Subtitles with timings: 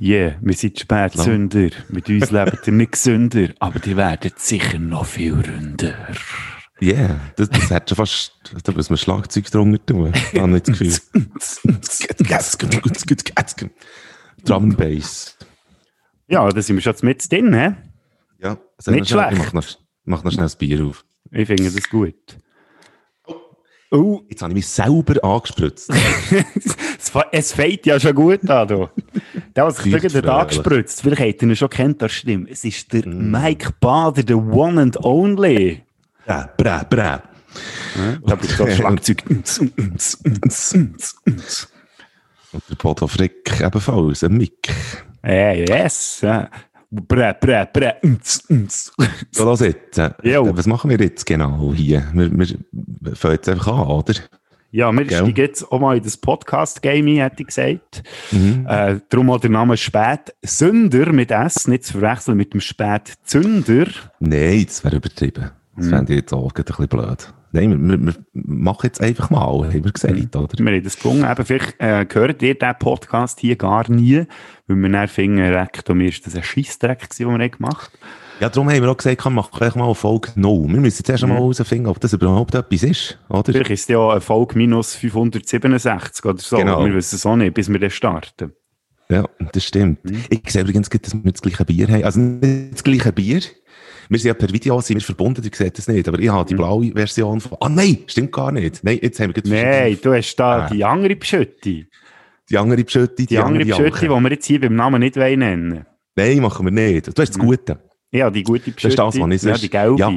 [0.00, 1.70] Yeah, wir sind Spätsünder.
[1.88, 5.94] Mit uns lebt ihr nicht gesünder, aber die werden sicher noch viel ründer.
[6.80, 8.32] Ja, yeah, das, das hat schon fast,
[8.64, 10.12] da muss man Schlagzeug drunter tun.
[10.32, 10.98] Ich habe nicht das Gefühl.
[14.44, 15.38] Drum Bass.
[16.26, 17.76] Ja, da sind wir schon mit drin, hä?
[18.40, 18.58] Ja,
[18.88, 19.32] Nicht schlecht.
[19.32, 19.64] Ich mach noch,
[20.04, 21.04] mach noch schnell das Bier auf.
[21.30, 22.14] Ich finde das gut.
[23.90, 25.90] Oh, jetzt habe ich mich selber angespritzt.
[27.32, 28.68] es fängt ja schon gut an.
[28.68, 28.88] Du.
[29.54, 30.30] Der, was sich gerade fröhlich.
[30.30, 32.50] angespritzt, vielleicht habt ihr ihn schon kennt, das stimmt.
[32.50, 33.30] Es ist der Mm.
[33.30, 35.82] Mike Bader, der One and Only.
[36.26, 37.22] Brä, brä, brä.
[38.26, 39.22] Da gibt es so Schlagzeug.
[42.52, 44.68] Und der Bodo Frick ebenfalls, ein Mick.
[45.22, 46.20] Hey, yes.
[46.22, 46.48] ja.
[46.90, 47.94] Brä, brä, brä.
[49.32, 50.00] So, los jetzt.
[50.22, 50.56] Jo.
[50.56, 52.08] Was machen wir jetzt genau hier?
[52.12, 54.14] Wir, wir fangen jetzt einfach an, oder?
[54.74, 55.18] Ja, wir Gell?
[55.18, 58.02] steigen jetzt auch mal in das Podcast-Game ein, hätte ich gesagt.
[58.32, 58.66] Mhm.
[58.68, 63.86] Äh, darum auch der Name Spätsünder mit S, nicht zu verwechseln mit dem Spätzünder.
[64.18, 65.52] Nein, das wäre übertrieben.
[65.76, 67.32] Das fände ich jetzt auch gerade ein bisschen blöd.
[67.52, 70.58] Nein, wir, wir, machen jetzt einfach mal, haben wir gesagt, oder?
[70.58, 71.30] Wir haben das gelungen.
[71.30, 74.26] Eben, vielleicht äh, hört ihr diesen Podcast hier gar nie,
[74.66, 77.92] weil wir dann finden, Rektum ist das ein Scheissdreck den wir haben gemacht
[78.40, 80.64] Ja, darum haben wir auch gesagt, komm, mach gleich mal eine Folge No.
[80.68, 83.52] Wir müssen jetzt erst einmal herausfinden, ob das überhaupt etwas ist, oder?
[83.52, 86.56] Vielleicht ist es ja eine Folge minus 567 oder so.
[86.56, 86.84] Genau.
[86.84, 88.52] Wir wissen es auch nicht, bis wir dann starten.
[89.08, 89.98] Ja, das stimmt.
[90.30, 92.04] Ich sehe übrigens, dass wir das gleiche Bier haben.
[92.04, 93.40] Also nicht das gleiche Bier.
[94.08, 96.08] Wir sind ja per Video sind wir verbunden, ihr seht das nicht.
[96.08, 97.56] Aber ich habe die blaue Version von...
[97.60, 98.82] Ah nein, stimmt gar nicht.
[98.82, 100.68] Nein, jetzt haben wir Nein, du hast da Ah.
[100.68, 101.86] die andere Pschötti.
[102.50, 105.38] die andere Pschötti, die, Die andere Pschötti, die wir jetzt hier beim Namen nicht wollen
[105.38, 107.06] nennen Nein, machen wir nicht.
[107.06, 107.78] Du hast das Gute.
[108.14, 108.96] Ja, die gute Das ist Pschötti.
[108.96, 109.96] das, was ich Ja, die gelbe.
[109.98, 110.12] Ja.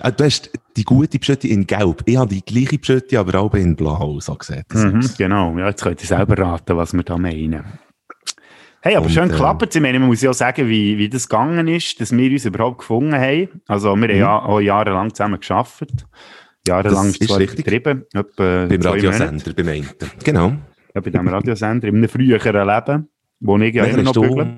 [0.00, 2.02] Ah, Du hast die gute Pschötti in Gelb.
[2.06, 4.66] Ich habe die gleiche Pschötti, aber auch in Blau, so gesagt.
[4.74, 5.58] Das Mhm, genau.
[5.58, 7.64] Ja, jetzt könnt ihr selber raten, was wir da meinen.
[8.82, 9.74] Hey, aber Und, schön äh, geklappt.
[9.74, 12.44] Ich meine, man muss ja auch sagen, wie, wie das gegangen ist, dass wir uns
[12.46, 13.48] überhaupt gefunden haben.
[13.66, 15.84] Also, wir haben ja auch jahrelang zusammen geschafft.
[16.66, 17.12] Jahrelang Mhm.
[17.12, 17.66] Das ist zwar richtig.
[17.66, 18.04] übertrieben.
[18.14, 18.80] Etwa Beim.
[18.82, 19.88] Radiosender, beim einen.
[20.24, 20.48] Genau.
[20.94, 23.08] Ja, bei diesem Radiosender, in einem früheren Leben,
[23.40, 24.56] wo ich ja immer noch bügle.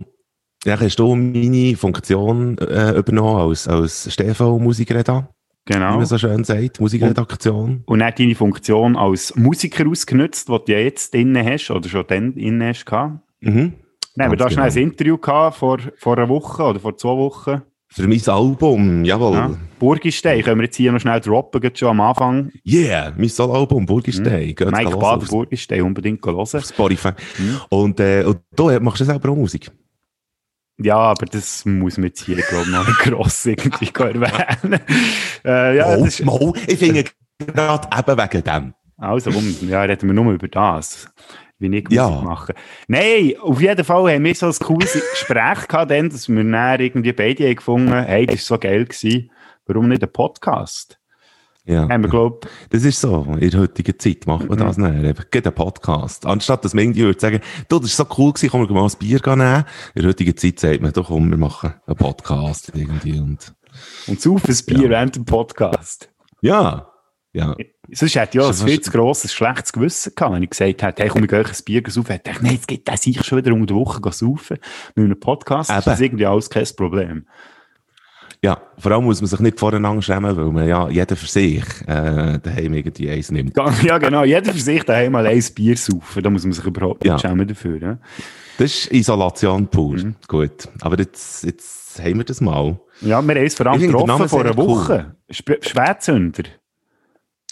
[0.64, 5.28] Dann hast du meine Funktion äh, übernommen als, als Stefan-Musikredakteur,
[5.66, 5.96] wie Genau.
[5.96, 7.82] man so schön sagt, Musikredaktion.
[7.86, 12.04] Und dann deine Funktion als Musiker ausgenutzt, die du ja jetzt inne hast, oder schon
[12.08, 12.84] dann inne hast.
[13.40, 13.72] Mhm.
[14.18, 14.86] Haben wir da schnell ein genau.
[14.88, 17.62] Interview gehabt, vor, vor einer Woche oder vor zwei Wochen.
[17.88, 19.34] Für mein Album, jawohl.
[19.34, 19.50] Ja.
[19.78, 22.50] Burgistein können wir jetzt hier noch schnell droppen, gerade schon am Anfang.
[22.66, 24.54] Yeah, mein Solo-Album, Burgistein.
[24.58, 24.70] Mhm.
[24.70, 26.36] Mike Bader, Burgistein, unbedingt hören.
[26.36, 27.10] auf Spotify.
[27.68, 29.70] Und, äh, und du machst du selber auch Musik.
[30.78, 34.80] Ja, aber das muss man jetzt hier, glaube ich, noch nicht gross irgendwie erwähnen.
[35.44, 37.04] äh, ja, das ist, mal, ich finde
[37.38, 38.74] gerade eben wegen dem.
[38.96, 41.08] also, um, ja, reden wir nur über das.
[41.58, 42.08] Wie ich Musik Ja.
[42.22, 42.54] machen.
[42.88, 46.80] Nein, auf jeden Fall haben wir so ein cooles Gespräch gehabt, dann, dass wir dann
[46.80, 49.30] irgendwie beide haben gefunden hey, das war so geil gewesen,
[49.66, 50.98] warum nicht ein Podcast?
[51.64, 51.88] Ja.
[51.88, 52.40] Haben wir, glaube
[52.70, 53.22] Das ist so.
[53.38, 55.04] In der heutigen Zeit macht man das nicht.
[55.04, 56.26] Eben, geht ein Podcast.
[56.26, 58.84] Anstatt dass man irgendwie würde sagen, du, das ist so cool gewesen, komm, wir mal
[58.84, 59.64] ein Bier nehmen.
[59.94, 63.54] In der heutigen Zeit sagt man, doch, komm, wir machen einen Podcast irgendwie und,
[64.08, 64.90] und sauf ein Bier Ja.
[64.90, 66.10] während dem Podcast.
[66.40, 66.88] ja.
[67.34, 67.56] Ja.
[67.90, 71.02] Sonst hätte ich ja ein viel zu grosses, schlechtes Gewissen gehabt, wenn ich gesagt hätte,
[71.02, 72.12] hey, komm, ich gehe ein Bier saufen.
[72.12, 74.58] Hätte ich gedacht, nein, jetzt geht das ich schon wieder unter der Woche saufen.
[74.94, 75.84] Mit einem Podcast ist Eben.
[75.86, 77.26] das irgendwie alles kein Problem.
[78.44, 78.60] Ja.
[78.76, 82.38] Vor allem muss man sich nicht voreinander schämen, weil man ja jeder für sich, äh,
[82.40, 83.56] daheim irgendwie eins nimmt.
[83.84, 84.24] Ja, genau.
[84.24, 86.22] Jeder für sich daheim mal ein Bier saufen.
[86.22, 87.18] Da muss man sich überhaupt nicht Ja.
[87.18, 87.80] schämen dafür.
[87.80, 87.98] Ja?
[88.58, 89.96] Das ist Isolation pur.
[89.96, 90.16] Mhm.
[90.26, 90.68] Gut.
[90.80, 92.80] Aber jetzt, jetzt haben wir das mal.
[93.00, 94.68] Ja, wir haben uns vor allem getroffen vor einer sehr cool.
[94.68, 95.16] Woche.
[95.30, 96.42] Sp Spätzünder.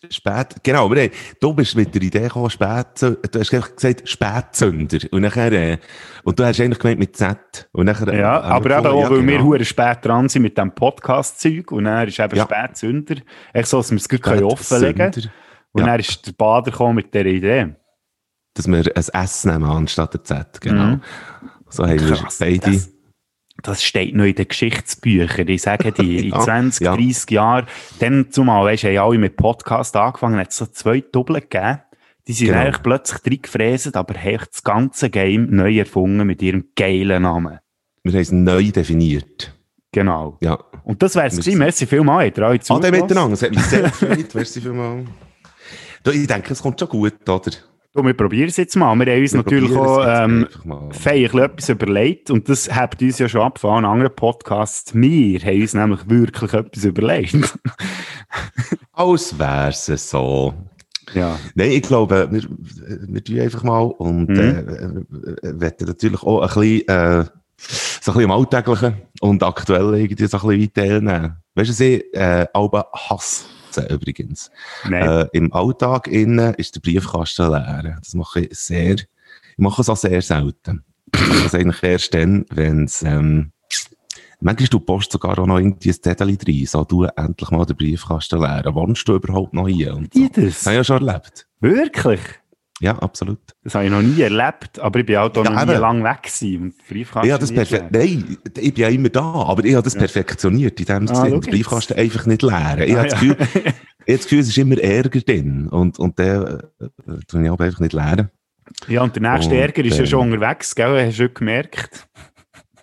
[0.09, 4.99] Spät, genau, aber hey, du bist mit der Idee gekommen, Spätzünder, du hast gesagt Spätzünder.
[5.11, 5.79] Und nachher, äh,
[6.25, 7.69] und du hast eigentlich gemeint mit Z.
[7.73, 9.45] Und nachher, äh, Ja, aber eben auch, weil wir genau.
[9.45, 11.71] hure spät dran sind mit dem Podcast-Zeug.
[11.73, 12.45] Und dann ist eben Ja.
[12.45, 13.17] Spätzünder.
[13.53, 15.31] Echt so, dass wir es gut können offenlegen können.
[15.73, 15.87] Und Ja.
[15.89, 17.75] dann ist der Bader gekommen mit dieser Idee.
[18.55, 18.85] Dass wir ein
[19.25, 20.85] S nehmen anstatt ein Z, genau.
[20.97, 21.01] Mhm.
[21.69, 22.73] So haben Krass, wir beide.
[22.73, 22.91] das-
[23.63, 25.49] Das steht noch in den Geschichtsbüchern.
[25.49, 26.95] Ich sage dir, in Ja, 20, ja.
[26.97, 27.67] 30 Jahren,
[27.99, 31.81] dann zumal, weisst du, haben alle mit Podcast angefangen, hat es so zwei Doppel gegeben.
[32.27, 32.61] Die sind Genau.
[32.61, 37.59] eigentlich plötzlich reingefräset, aber haben das ganze Game neu erfunden mit ihrem geilen Namen.
[38.05, 39.55] Wir haben es neu definiert.
[39.93, 40.39] Genau.
[40.41, 40.59] Ja.
[40.85, 41.59] Und das wär's Wir gewesen.
[41.59, 42.37] Merci vielmals.
[42.37, 43.01] Ihr alle Ade zugelassen?
[43.03, 43.35] miteinander.
[43.35, 44.35] Es hat mich sehr gefreut.
[44.35, 45.09] Merci vielmals.
[46.13, 47.51] Ich denke, es kommt schon gut, oder?
[47.93, 48.95] Du, wir probieren es jetzt mal.
[48.95, 50.47] Wir haben uns wir natürlich auch ähm,
[50.93, 54.95] feierlich etwas überlegt und das habt uns ja schon ab von anderen Podcasts.
[54.95, 57.35] Wir haben uns nämlich wirklich etwas überlegt.
[58.93, 60.55] Als wäre es so.
[61.15, 61.37] Ja.
[61.57, 62.43] Nein, ich glaube, wir,
[63.09, 64.39] wir tun einfach mal und mhm.
[64.39, 67.25] äh, äh werden natürlich auch ein bisschen, äh,
[67.57, 71.25] so ein bisschen im Alltäglichen und Aktuellen irgendwie so ein bisschen weiternehmen.
[71.25, 73.47] Äh, weißt du, sie, ich äh, aber hasse?
[73.71, 74.51] 2018 übrigens.
[74.91, 77.99] Äh, Im Alltag innen ist der Briefkasten leer.
[78.01, 79.07] Das mache ich sehr, ich
[79.59, 80.85] mache es auch sehr selten.
[81.13, 83.53] also eigentlich erst dann, wenn es, ähm,
[84.41, 86.67] manchmal du Post sogar auch noch irgendwie ein Zettel drin.
[86.67, 88.65] so du endlich mal den Briefkasten leer.
[88.75, 89.95] Wohnst du überhaupt noch hier?
[89.95, 90.29] Und so.
[90.35, 91.47] Das habe ich ja schon erlebt.
[91.61, 92.21] Wirklich?
[92.81, 93.39] Ja, absolut.
[93.63, 96.03] Das habe ich noch nie erlebt, aber ich bin auch da ja, noch nie lang
[96.03, 96.75] weg gewesen.
[97.23, 97.93] Ja, das perfekt.
[97.93, 100.01] Nein, ich bin ja immer da, aber ich habe das ja.
[100.01, 102.83] perfektioniert, in dem ah, Sinne, den Briefkasten einfach nicht leeren.
[102.83, 103.75] Ich ah, habe das Gefühl, ich habe
[104.07, 106.59] das Gefühl, es ist immer Ärger drin und, und den äh,
[107.29, 108.31] tue ich aber einfach nicht leeren.
[108.89, 111.07] Ja, und der nächste und, Ärger ist ja schon unterwegs, gell?
[111.07, 112.09] Hast du schon gemerkt?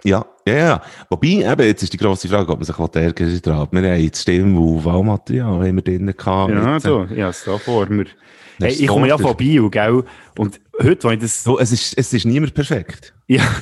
[0.04, 0.82] Ja, ja, ja.
[1.10, 4.22] Wobei, eben, jetzt ist die grosse Frage, ob man sich ärgern dran Wir haben jetzt
[4.22, 6.54] Stimme- und Wahlmaterial haben wir drin gehabt.
[6.54, 8.06] Ja, so, ja, da vor mir.
[8.59, 10.04] Hey, ich komme ja von Bio, gell?
[10.38, 11.44] Und heute, wenn ich das...
[11.44, 13.13] So, es ist, es ist niemand perfekt.
[13.27, 13.44] Ja.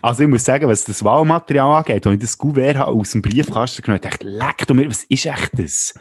[0.00, 3.82] Also ich muss sagen, was das Wahlmaterial angeht, wenn ich das Gouverne aus dem Briefkasten
[3.82, 5.94] genommen habe, dachte leck du mir, was ist echt das?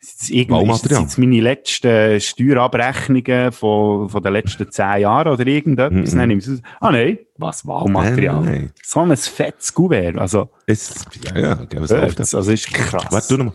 [0.00, 6.14] Das ist das meine letzten Steuerabrechnungen von, von den letzten zehn Jahren oder irgendetwas?
[6.14, 6.62] Mm -mm.
[6.80, 8.40] Ah nein, was Wahlmaterial?
[8.40, 8.72] Nein, nein.
[8.82, 10.18] So ein fettes Gouverne.
[10.20, 12.34] Also, es, ja, ja, geben wir es auf.
[12.34, 13.08] Also ist krass.
[13.10, 13.54] Warte, du nochmal.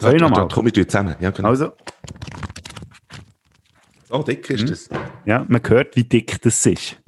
[0.00, 0.48] Soll ich nochmal?
[0.50, 1.16] Komm, zusammen.
[1.20, 1.48] Ja, genau.
[1.48, 1.72] Also.
[4.14, 4.68] So dick ist hm?
[4.68, 4.88] das.
[5.26, 7.02] Ja, man hört, wie dick das ist.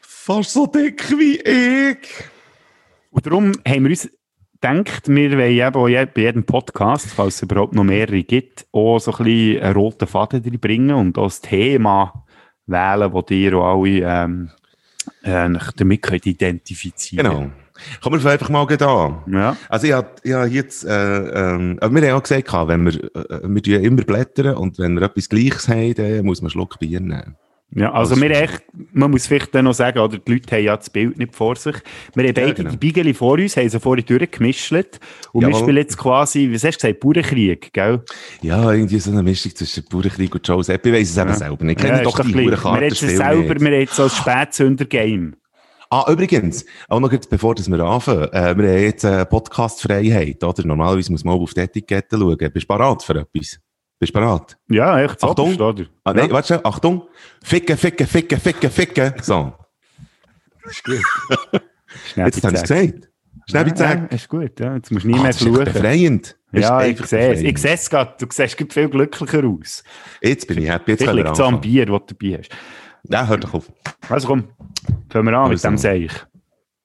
[0.00, 1.98] Fast so dick wie ich.
[3.10, 4.08] Und darum haben wir uns
[4.62, 9.10] denkt, wir wollen eben bei jedem Podcast, falls es überhaupt noch mehrere gibt, auch so
[9.10, 12.24] ein bisschen einen roten Faden bringen und auch das Thema
[12.66, 14.50] wählen, das ihr auch alle ähm,
[15.24, 17.50] äh, damit könnt identifizieren Genau.
[18.00, 19.22] Kommen wir einfach mal da.
[19.30, 19.56] Ja.
[19.68, 23.40] Also ich habe ja, jetzt, äh, ähm, aber wir haben auch gesagt, wenn wir, äh,
[23.44, 27.00] wir immer blättern und wenn wir etwas Gleiches haben, dann muss man einen Schluck Bier
[27.00, 27.36] nehmen.
[27.74, 28.62] Ja, also wir echt,
[28.92, 31.56] man muss vielleicht dann noch sagen, oder die Leute haben ja das Bild nicht vor
[31.56, 31.74] sich.
[32.14, 32.70] Wir haben beide ja, genau.
[32.70, 34.72] die Biegeli vor uns, haben sie vorhin durchgemischt.
[34.72, 34.84] Und
[35.32, 35.42] Jawohl.
[35.42, 38.02] wir spielen jetzt quasi, was hast du gesagt, Bauernkrieg, gell?
[38.42, 40.80] Ja, irgendwie so eine Mischung zwischen Bauernkrieg und Joseph.
[40.84, 41.22] Ich weiss es ja.
[41.22, 41.80] eben selber nicht.
[41.80, 45.36] Ich kenne ja, doch die Bauernkarte Wir haben es selber, wir haben so ein Spätzünder-Game.
[45.92, 50.66] Ah, übrigens, auch noch jetzt, bevor wir anfangen, äh, wir haben jetzt eine Podcast-Freiheit, oder?
[50.66, 52.38] Normalerweise muss man auf die Etikette schauen.
[52.38, 53.60] Bist du bereit für etwas?
[53.98, 54.56] Bist du bereit?
[54.70, 55.22] Ja, echt.
[55.22, 55.54] Achtung.
[55.54, 55.84] Oder?
[56.04, 56.32] Ah, nein, ja.
[56.32, 56.64] warte schon.
[56.64, 57.02] Achtung.
[57.44, 59.14] Ficke, ficke, ficke, ficke, ficke.
[59.20, 59.52] So.
[60.64, 60.96] Ist gut.
[62.16, 63.08] Jetzt habe ich es gesagt.
[63.50, 64.76] Schnell ja, ja, ist gut, ja.
[64.76, 65.58] Jetzt musst du nie ah, mehr fluchen.
[65.58, 66.36] Das ist befreiend.
[66.52, 67.40] Ja, ich sehe es.
[67.42, 68.14] Ich sehe es gerade.
[68.18, 69.84] Du siehst viel glücklicher aus.
[70.22, 70.92] Jetzt bin ich happy.
[70.92, 72.50] Jetzt Vielleicht liegt es am Bier, das du dabei hast.
[73.08, 73.72] Ja, hör doch auf.
[74.08, 74.44] Also komm,
[75.10, 75.52] fangen wir an also.
[75.52, 76.12] mit dem Seich.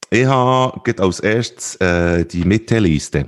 [0.09, 3.25] Ich habe als erstes äh, die Mitte-Liste.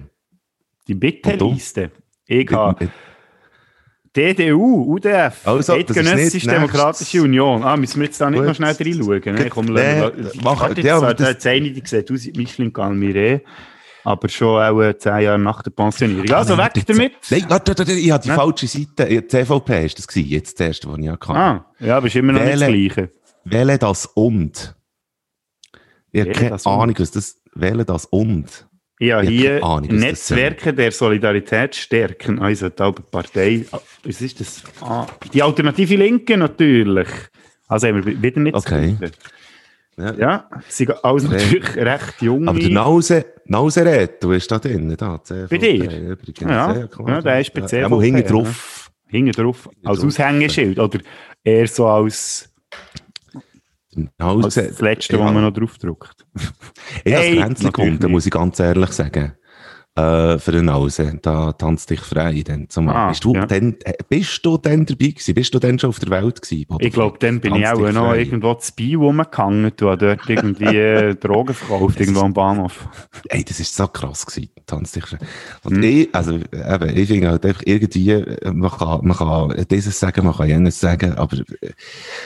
[0.88, 1.92] Die Mitte-Liste?
[2.26, 2.90] Ich habe...
[4.16, 7.64] DDU, UDF, also, Eidgenössische Demokratische Union.
[7.64, 8.48] Ah, müssen wir jetzt da nicht Gut.
[8.48, 9.36] noch schnell reinschauen?
[9.36, 9.50] Ne?
[9.50, 10.02] Komm, nee,
[10.44, 11.46] mach, warte, ja, jetzt, das...
[11.46, 13.42] eine, die sieht aus wie Michelin Galmire,
[14.04, 16.32] aber schon auch äh, zehn Jahre nach der Pensionierung.
[16.32, 17.14] Also, ah, weg damit!
[17.30, 19.06] Nein, warte, warte, ich habe die falsche Seite.
[19.06, 21.30] Die CVP war das gewesen, jetzt das erste, was ich hatte.
[21.30, 23.12] Ah, ja, aber ist immer noch wähle, nicht das Gleiche.
[23.46, 24.76] Wähle das und.
[26.12, 28.68] Ich habe keine Ahnung, was das, wähle das und.
[29.02, 32.40] Ja, hier Ahnung, Netzwerke der Solidarität stärken.
[32.40, 33.66] Also die Partei,
[34.04, 34.64] was ist das?
[34.82, 37.08] Ah, die Alternative Linke natürlich.
[37.70, 38.98] Also haben wir wieder nicht okay.
[40.00, 41.34] Ja, ja sie sind alles okay.
[41.34, 42.48] natürlich recht jung.
[42.48, 45.22] Aber der Nause, Nausered, du bist da drin, da.
[45.50, 46.12] Bei dir?
[46.12, 46.42] Übrigens.
[46.42, 47.90] Ja, ja, ja, der ist speziell.
[47.90, 48.90] Ja, hinten drauf.
[49.06, 49.12] Ja.
[49.12, 50.80] Hinten drauf, als Aushängeschild.
[50.80, 51.00] Oder
[51.44, 52.50] eher so als
[53.92, 55.26] Genau, das, das Letzte, ja.
[55.26, 56.26] was man noch draufdruckt.
[57.04, 59.34] Ich hey, als Grenzli muss ich ganz ehrlich sagen
[60.00, 61.20] äh, für den Hause.
[61.22, 62.44] Da tanzt dich frei.
[62.46, 62.96] Dann zumal.
[62.96, 63.46] Ah, bist, du ja.
[63.46, 65.34] dann, äh, bist du dann dabei gewesen?
[65.34, 66.66] Bist du dann schon auf der Welt gewesen?
[66.80, 68.20] Ich glaube, dann bin ich auch noch frei.
[68.20, 69.72] irgendwo zu Bio rumgehangen.
[69.76, 72.88] Du hast dort irgendwie äh, Drogen verkauft, irgendwo am Bahnhof.
[73.30, 74.50] Ey, das ist so krass gewesen.
[74.70, 75.18] Frei.
[75.64, 75.84] Und hm.
[75.84, 80.36] ich, also, eben, ich finde halt einfach irgendwie, man kann, man kann dieses sagen, man
[80.36, 81.72] kann jenes sagen, aber äh,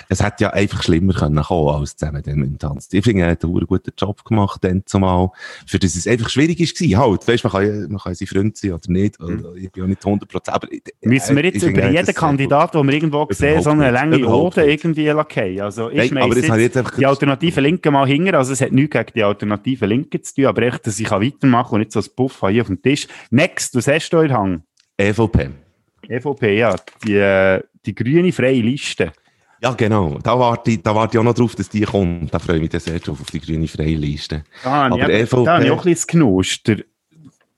[0.10, 2.90] es hätte ja einfach schlimmer können kommen als zusammen dann mit dem Tanz.
[2.92, 5.30] Ich finde, er hat einen guten Job gemacht dann zumal,
[5.66, 7.00] für das es einfach schwierig war.
[7.00, 9.20] Halt, weißt, man kann man kann sein Freund sein oder nicht.
[9.20, 9.46] Mhm.
[9.56, 12.94] Ich bin auch nicht 100% Aber, äh, Müssen wir jetzt über jeden Kandidaten, den wir
[12.94, 15.62] irgendwo sehen, so eine lange Hode irgendwie lassen?
[15.62, 18.36] Also ich Nein, aber jetzt, jetzt die alternative Linke mal hinger.
[18.36, 21.64] Also es hat nichts gegen die alternative Linke zu tun, aber echt, dass ich weitermachen
[21.64, 23.08] kann und nicht so ein Puff hier auf dem Tisch.
[23.30, 24.64] Next, was hast du in Hang?
[24.98, 25.50] EVP.
[26.08, 26.76] EVP, ja.
[27.06, 29.12] Die, äh, die grüne freie Liste.
[29.62, 30.20] Ja, genau.
[30.22, 32.34] Da warte, ich, da warte ich auch noch drauf, dass die kommt.
[32.34, 34.44] Da freue ich mich sehr drauf, auf die grüne freie Liste.
[34.64, 35.46] Ah, Aber ja, EVP...
[35.46, 36.84] Da habe ich auch ein bisschen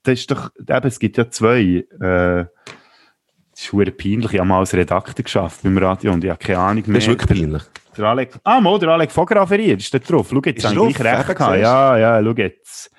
[0.06, 4.34] das ist doch, eben, es gibt ja zwei, äh, ist schwer peinlich.
[4.34, 6.96] Ich habe mal als Redakteur geschafft beim Radio und ich habe keine Ahnung mehr.
[6.96, 7.64] Das ist wirklich peinlich.
[7.98, 10.28] Der Alec, ah, mal, der Alec Fotograferiert, ist da drauf.
[10.30, 11.60] Schau jetzt, habe ich gleich recht gehabt.
[11.60, 12.92] Ja, ja, schau jetzt.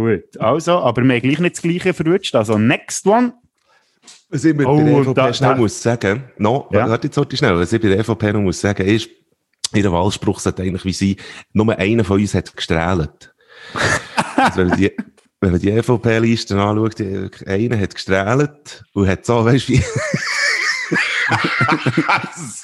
[0.00, 2.34] Gut, also, aber wir haben gleich nicht das Gleiche verrutscht.
[2.34, 3.34] Also, next one.
[4.30, 6.88] Was ich mit oh, der EVP da, schnell da, muss sagen, no, ja.
[6.88, 9.10] warte jetzt heute schnell, was ich bei der EVP noch muss sagen, ist,
[9.74, 11.16] ihr Wahlspruch sagt eigentlich wie sie,
[11.52, 13.34] nur einer von uns hat gestrahlt.
[14.36, 14.90] also, wenn, man die,
[15.38, 16.98] wenn man die EVP-Liste anschaut,
[17.46, 19.82] einer hat gestrahlt und hat so, weißt du, wie,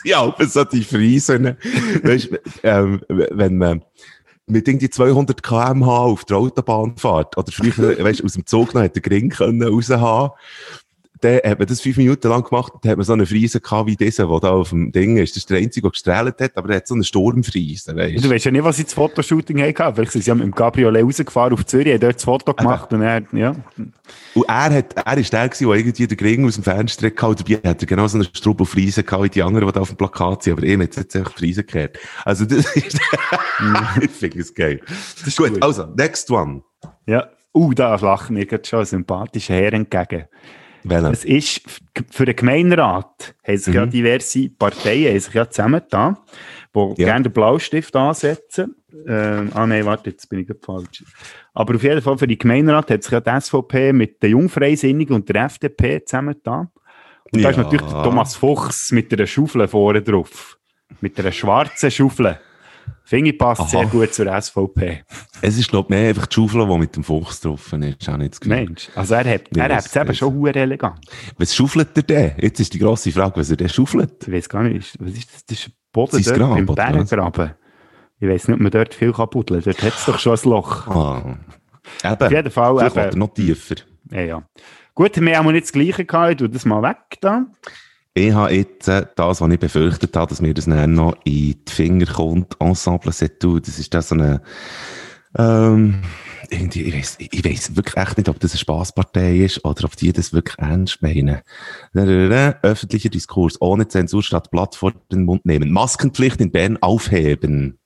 [0.08, 1.58] ja, so die Friesen,
[2.02, 2.30] weißt,
[2.62, 3.82] ähm, wenn man,
[4.46, 8.82] mit irgendwie 200 km/h auf der Autobahn fährt, oder früher, weißt, aus dem Zug noch
[8.82, 10.30] hätte den Ring können raushaben
[11.20, 13.88] dann hat man das fünf Minuten lang gemacht, dann hat man so eine Friese gehabt
[13.88, 15.32] wie dieser, der da auf dem Ding ist.
[15.32, 18.30] Das ist der Einzige, der gestrahlt hat, aber er hat so eine Sturmfriese, weißt du.
[18.30, 19.94] weißt ja nicht, was sie das Fotoshooting hatten.
[19.94, 23.02] Vielleicht sind sie mit dem Cabriolet rausgefahren auf Zürich, haben dort das Foto gemacht und
[23.02, 23.56] er, ja.
[24.34, 27.36] Und er hat, er ist der gewesen, der irgendwie den Ring aus dem Fenster gehauen
[27.36, 29.96] dabei hat er genau so eine Strubbelfriese gehabt wie die anderen, die da auf dem
[29.96, 31.98] Plakat sind, aber ihm hat jetzt einfach die Friese gekehrt.
[32.24, 33.00] Also das ist,
[34.00, 34.80] ich finde es geil.
[34.86, 36.62] Das ist gut, gut, also, next one.
[37.06, 37.28] Ja.
[37.54, 40.26] Uh, da lacht mir gerade schon ein sympathischer Herr entgegen.
[40.88, 41.10] Welche?
[41.10, 41.62] Es ist,
[42.10, 43.74] für den Gemeinderat haben sich mhm.
[43.74, 46.16] ja diverse Parteien haben sich ja zusammengetan,
[46.74, 47.08] die ja.
[47.08, 48.76] gerne den Blaustift ansetzen.
[49.06, 49.12] Äh,
[49.52, 51.04] ah nein, warte, jetzt bin ich falsch.
[51.54, 55.14] Aber auf jeden Fall für die Gemeinderat hat sich ja die SVP mit den Jungfreisinnigen
[55.16, 56.68] und der FDP zusammengetan.
[57.32, 57.44] Und ja.
[57.44, 60.58] da ist natürlich der Thomas Fuchs mit einer Schaufel vorne drauf.
[61.00, 62.38] Mit einer schwarzen Schaufel.
[63.04, 63.68] Finde ich passt Aha.
[63.68, 65.04] sehr gut zur SVP.
[65.40, 68.08] Es ist, glaube ich, mehr einfach die Schaufel, die mit dem Fuchs drauf ist.
[68.08, 70.98] Auch nicht Mensch, also er hat, er es eben schon sehr elegant.
[71.38, 72.32] Was schaufelt er denn?
[72.38, 74.26] Jetzt ist die grosse Frage, was er denn schaufelt.
[74.26, 75.46] Ich weiß gar nicht, was ist das?
[75.46, 77.54] Das ist Boden dort Grab, im Berggraben.
[78.18, 80.50] Ich weiß nicht, ob man dort viel kann buddeln Dort hat es doch schon ein
[80.50, 80.86] Loch.
[80.88, 81.36] Ah.
[82.04, 82.22] Eben.
[82.22, 82.90] Auf jeden Fall.
[82.90, 83.18] Vielleicht eben.
[83.18, 83.76] noch tiefer.
[84.10, 84.42] Ja, ja.
[84.94, 86.32] Gut, wir haben nicht das Gleiche gehabt.
[86.32, 87.46] Ich tue das mal weg da.
[88.16, 92.06] Ich habe jetzt das, was ich befürchtet habe, dass mir das noch in die Finger
[92.06, 93.58] kommt, Ensemble Setou.
[93.58, 94.40] Das ist das so eine,
[95.36, 96.00] ähm,
[96.48, 99.96] irgendwie, ich weiss, ich weiss wirklich echt nicht, ob das eine Spaßpartei ist oder ob
[99.96, 101.42] die das wirklich ernst meinen.
[102.62, 105.70] Öffentlicher Diskurs ohne Zensur statt Blatt vor den Mund nehmen.
[105.70, 107.78] Maskenpflicht in Bern aufheben.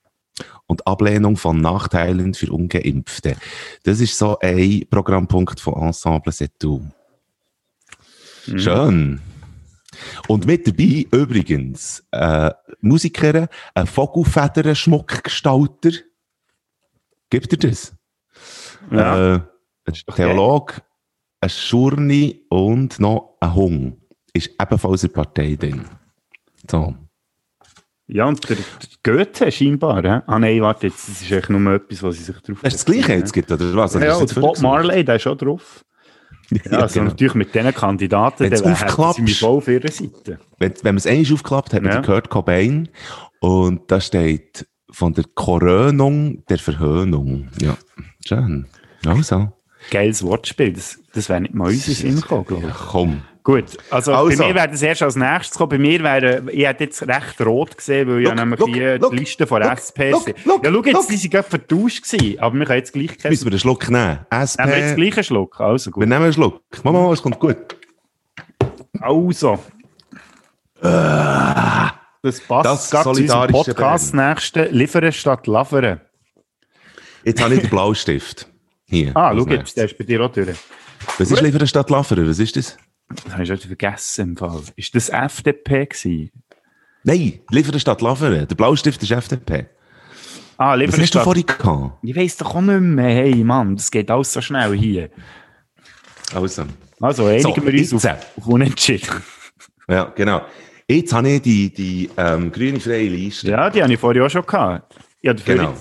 [0.65, 3.35] Und Ablehnung von Nachteilen für Ungeimpfte.
[3.83, 6.79] Das ist so ein Programmpunkt von Ensemble Setou.
[8.47, 8.59] Mhm.
[8.59, 9.21] Schön.
[10.27, 15.91] Und mit dabei übrigens äh, Musikerin, ein Vogelfedern-Schmuckgestalter.
[17.29, 17.93] Gibt er das?
[18.91, 19.35] Ja.
[19.35, 19.39] Äh,
[19.85, 20.81] ein Theolog, okay.
[21.41, 23.97] ein Schurni und noch ein Hung.
[24.33, 25.85] Ist ebenfalls eine Partei drin.
[26.69, 26.95] So.
[28.07, 28.65] Ja, und der, der
[29.03, 30.01] Goethe scheinbar.
[30.01, 30.21] He?
[30.27, 32.87] Ah nein, warte, jetzt, das ist echt nur etwas, was sie sich drauf Das ist
[32.87, 33.93] das Gleiche jetzt gibt, oder was?
[33.93, 35.85] Ja, ja Bob Marley, der ist schon drauf.
[36.51, 37.11] Ja, also genau.
[37.11, 40.39] natürlich mit diesen Kandidaten, dann hätten sie voll auf ihrer Seite.
[40.57, 42.01] Wenn, wenn man es einmal aufklappt, hat man ja.
[42.01, 42.89] gehört Cobain
[43.39, 47.49] und da steht von der Krönung der Verhöhnung.
[47.61, 47.77] Ja,
[48.25, 48.67] schön.
[49.05, 49.53] Also.
[49.89, 52.69] Geiles Wortspiel, das, das wäre nicht mal unser Sinn gekommen, glaube ich.
[52.69, 53.21] Ja, komm.
[53.43, 55.69] Gut, also, also, bei mir wäre das erst als nächstes kommen.
[55.69, 58.79] Bei mir wäre, ich hätte jetzt recht rot gesehen, weil look, ja nämlich look, die,
[58.79, 62.03] look, die Liste von look, SP look, look, Ja, schau jetzt, die sind gerade vertauscht
[62.03, 63.23] gewesen, aber wir können jetzt gleich...
[63.23, 64.19] Müssen wir einen Schluck nehmen?
[64.29, 64.61] SP...
[64.61, 66.01] Nehmen wir jetzt gleich einen Schluck, also gut.
[66.01, 66.61] Wir nehmen einen Schluck.
[66.83, 67.57] Mach mal, es kommt gut.
[68.99, 69.57] Also.
[70.79, 75.99] Das passt das gerade zu unserem Podcast nächsten Liefern statt Laveren.
[77.23, 78.47] Jetzt habe ich den Blaustift.
[78.85, 79.15] Hier.
[79.15, 80.55] Ah, schau jetzt, der ist bei dir auch durch.
[81.17, 82.29] Was ist Liefern statt Laveren?
[82.29, 82.77] Was ist das?
[83.23, 84.61] Das habe ich schon vergessen im Fall.
[84.75, 86.31] Ist das FDP gewesen?
[87.03, 88.47] Nein, Liefern statt Laveren.
[88.47, 89.67] Der Blaustift ist FDP.
[90.57, 91.97] Ah, Liefern Was hast du vorhin gehabt?
[92.03, 93.09] Ich weiss doch auch nicht mehr.
[93.09, 95.09] Hey, Mann, das geht alles so schnell hier.
[96.33, 96.65] Also.
[96.99, 99.07] Also, einigen so, wir uns auf, auf Unentschieden.
[99.87, 100.45] Ja, genau.
[100.87, 103.49] Jetzt habe ich die, die ähm, grüne freie Liste.
[103.49, 104.95] Ja, die habe ich vorhin auch schon gehabt.
[105.21, 105.75] Ja, genau.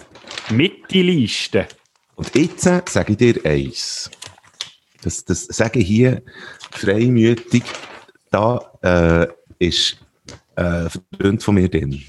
[0.51, 1.69] Mit die Liste.
[2.17, 4.11] Und jetzt sage ich dir eins.
[5.03, 6.23] Das, das sage ich hier
[6.73, 7.63] freimütig.
[8.31, 9.27] Da äh,
[9.59, 9.99] ist
[10.57, 12.03] äh, ein Freund von mir drin.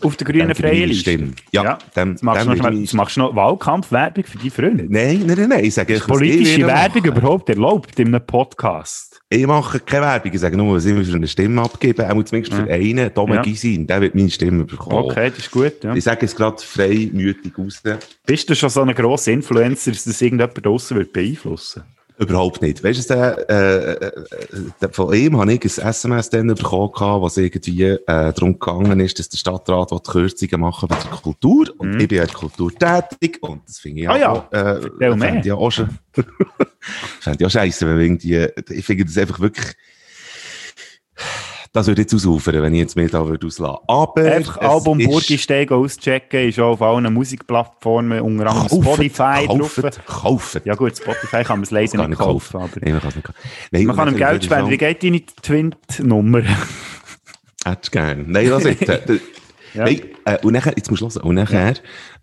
[0.00, 1.18] Auf der grünen freien Liste?
[1.50, 1.64] Ja.
[1.64, 1.78] ja.
[1.96, 4.86] Dem, jetzt machst, dem du noch, jetzt machst du noch Wahlkampfwerbung für die Freunde?
[4.88, 5.48] Nein, nein, nein.
[5.48, 5.64] nein.
[5.64, 7.18] Ich sage, politische Werbung machen.
[7.18, 9.20] überhaupt erlaubt in einem Podcast?
[9.28, 10.32] Ich mache keine Werbung.
[10.32, 12.08] Ich sage nur, was ich mir für eine Stimme abgebe.
[12.08, 12.74] Auch zumindest für ja.
[12.74, 13.42] einen, Dome ja.
[13.42, 13.88] Gisin.
[13.88, 15.04] Der wird meine Stimme bekommen.
[15.04, 15.82] Okay, das ist gut.
[15.82, 15.94] Ja.
[15.94, 17.82] Ich sage es gerade freimütig aus.
[18.24, 21.97] Bist du schon so ein grosser Influencer, dass das irgendjemand draussen beeinflussen wird?
[22.18, 22.82] Überhaupt nicht.
[22.82, 27.84] Weißt du, der, äh, äh, von ihm habe ich ein SMS dann bekommen, was irgendwie
[27.84, 31.72] äh, darum gegangen ist, dass der Stadtrat die Kürzungen machen bei der Kultur.
[31.78, 32.00] Und mhm.
[32.00, 34.32] ich bin ja in der Kultur tätig und das finde ich ah, ja.
[34.32, 34.80] auch, äh,
[35.18, 35.96] fände ich auch schon,
[37.20, 39.76] fände ich auch scheiße, wenn irgendwie, ich finde das einfach wirklich,
[41.72, 43.78] Das würde jetzt ausufern, wenn ich jetzt mehr da würde auslassen.
[43.86, 44.22] Aber.
[44.22, 50.06] Einfach Album Burgisteg auschecken, ist auch auf allen Musikplattformen, unter anderem Spotify kaufen, drauf.
[50.06, 50.60] Kaufen.
[50.64, 52.52] Ja gut, Spotify kann man es leider nicht kaufen.
[52.52, 52.56] kaufen.
[52.56, 53.02] Aber nee, man,
[53.70, 54.70] Nein, man kann ihm Geld spenden.
[54.70, 56.42] Wie geht deine Twint-Nummer?
[57.64, 58.24] Hättest du gerne.
[58.26, 58.86] Nein, was jetzt?
[59.78, 59.86] Ja.
[59.86, 61.74] Hey, äh, und nachher, jetzt musst du hören, und nachher,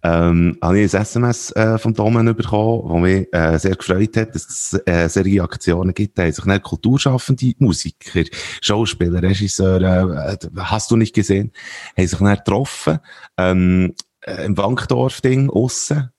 [0.03, 0.27] ja.
[0.27, 4.35] ähm, habe ich ein SMS äh, vom Domen bekommen, wo mich äh, sehr gefreut hat,
[4.35, 6.17] dass es äh, solche Aktionen gibt.
[6.17, 8.23] Da haben sich kulturschaffende Musiker,
[8.59, 11.53] Schauspieler, Regisseure, äh, hast du nicht gesehen,
[11.97, 12.99] haben sich dann getroffen,
[13.37, 16.09] ähm, äh, im Wankdorf-Ding, aussen,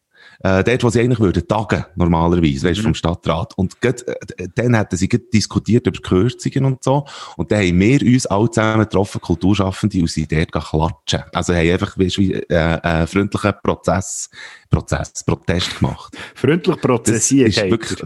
[0.46, 2.84] äh, dort, wo sie eigentlich würden tagen, normalerweise, weißt, mhm.
[2.84, 3.56] vom Stadtrat.
[3.56, 7.04] Und grad, äh, dann hätten sie diskutiert über Kürzungen und so.
[7.36, 11.22] Und dann haben wir uns alle zusammen getroffen, Kulturschaffende, und sind dort klatschen.
[11.32, 14.30] Also haben einfach, weißt, wie, äh, äh, freundlichen Prozess,
[14.70, 16.16] Prozess, Protest gemacht.
[16.34, 17.48] Freundlich prozessiert.
[17.48, 17.98] Das ist wirklich,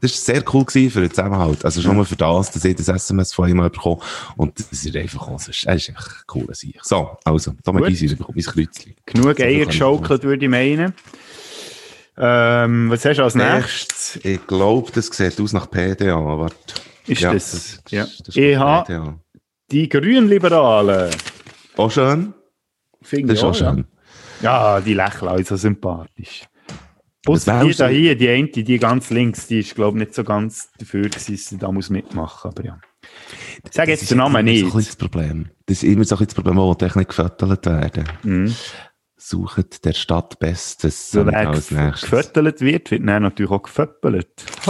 [0.00, 1.64] das ist sehr cool gewesen für den Zusammenhalt.
[1.64, 4.00] Also schon mal für das, dass ich das SMS von ihm bekommen
[4.36, 6.46] Und das ist einfach, also, das ist einfach cool.
[6.82, 8.94] So, also, da mal mein Kreuzchen.
[9.04, 10.94] Genug Eier geschaukelt, würde ich meinen.
[12.18, 14.18] Ähm, was hast du als nächstes?
[14.22, 16.16] Ich glaube, das sieht aus nach PDA.
[16.16, 16.56] Warte.
[17.06, 17.50] Ist ja, das?
[17.50, 18.04] das ja.
[18.04, 19.20] Das ist EH, PDA.
[19.70, 21.10] die Grünliberalen.
[21.76, 22.32] Auch schön.
[23.02, 23.86] Finde das ist auch, schön.
[24.40, 24.76] Ja.
[24.76, 26.44] ja, die lächeln auch so sympathisch.
[27.24, 30.24] Bus die da hier, die eine, die ganz links, die ist, glaube ich, nicht so
[30.24, 32.78] ganz dafür, dass sie da muss mitmachen aber ja.
[33.70, 34.64] Sag jetzt den Namen nicht.
[34.64, 35.50] Das ist das Problem.
[35.66, 38.04] Das ist immer so ein das Problem, wo Technik gefüttert werden.
[38.22, 38.54] Mhm
[39.16, 41.10] sucht der Stadt Bestes.
[41.10, 44.28] So, wer gefüttert wird, wird dann natürlich auch geföppelt.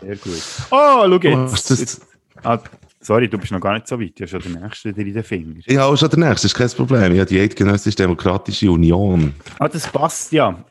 [0.00, 0.42] Sehr gut.
[0.70, 1.70] Oh, schau jetzt.
[1.70, 2.06] jetzt
[2.42, 2.58] ah,
[3.00, 4.18] sorry, du bist noch gar nicht so weit.
[4.18, 5.60] Du hast schon den nächsten in den Finger.
[5.66, 7.14] Ja, auch schon der nächste, ist kein Problem.
[7.14, 9.34] Ja, die Eidgenössische Demokratische Union.
[9.58, 10.64] Ah, das passt ja.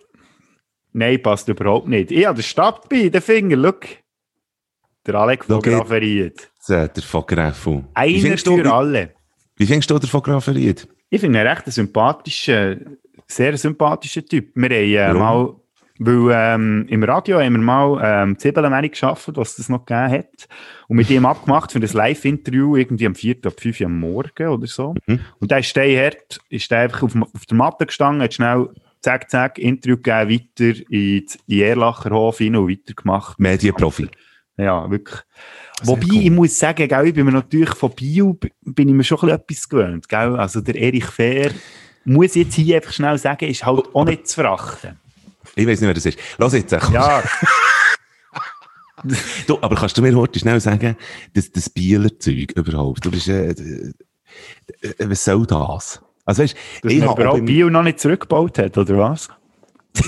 [0.93, 2.11] Nein, passt überhaupt nicht.
[2.11, 3.79] Ich habe den Stadt bei den Finger, schau.
[5.05, 6.51] Der Alex fotografiert.
[6.67, 7.85] Der Greffel.
[7.93, 9.13] Einer für alle.
[9.55, 10.87] Wie findest du davon fotografiert?
[11.09, 12.77] Ich finde ihn recht ein sympathischer,
[13.27, 14.51] sehr sympathischer Typ.
[14.55, 14.69] Wir
[15.05, 15.55] haben äh, mal,
[15.99, 20.47] weil ähm, im Radio haben wir mal ähm, Zwiebeln geschafft, was das noch gegeben hat.
[20.87, 23.37] Und mit ihm abgemacht für das Live-Interview irgendwie am 4.
[23.45, 24.95] ab 5 Uhr am Morgen oder so.
[25.05, 25.21] Mhm.
[25.39, 28.69] Und der ist steinhart, ist der einfach auf, auf der Matte gestanden, hat schnell
[29.01, 33.39] zack, zack, Interview gegeben, weiter in die Erlacherhof rein und weitergemacht.
[33.39, 34.09] Medienprofi.
[34.57, 35.21] Ja, wirklich.
[35.83, 36.21] Wobei, cool.
[36.23, 39.69] ich muss sagen, gell, ich bin mir natürlich von Bio, bin ich mir schon etwas
[39.69, 40.35] gewöhnt, gell?
[40.35, 41.51] Also der Erich Fehr,
[42.05, 44.99] muss jetzt hier einfach schnell sagen, ist halt auch nicht zu verachten.
[45.55, 46.19] Ich weiß nicht, wer das ist.
[46.37, 46.71] Lass jetzt.
[46.71, 47.23] Ja.
[49.47, 50.97] du, aber kannst du mir heute schnell sagen,
[51.33, 53.93] das, das Bieler Zeug überhaupt, du bist, äh, äh,
[54.99, 56.01] was soll das?
[56.25, 59.29] Also weißt, Dass ich überhaupt Bio noch nicht zurückgebaut hat, oder was?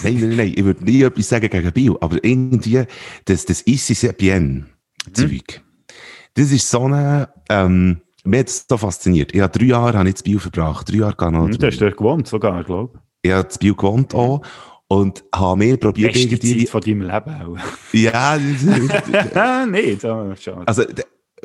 [0.04, 2.84] Nein, nein, nein, ich würde nie etwas sagen gegen Bio, aber irgendwie,
[3.26, 4.68] das, das Ici bien
[5.14, 5.62] Zeug.
[6.34, 9.34] Das ist so eine, ähm, mir hat es so fasziniert.
[9.34, 10.90] Ich habe drei Jahre habe ich das Bio verbracht.
[10.90, 11.62] Drei Jahre gar nicht.
[11.62, 13.30] Du hast dort gewohnt sogar, glaube ich.
[13.30, 14.42] Ich habe das Bio gewohnt auch.
[14.88, 16.66] Und habe mir probiert, Beste irgendwie...
[16.66, 17.58] Zeit von deinem Leben auch.
[17.94, 18.40] ja,
[20.14, 20.68] aber schon.
[20.68, 20.84] Also,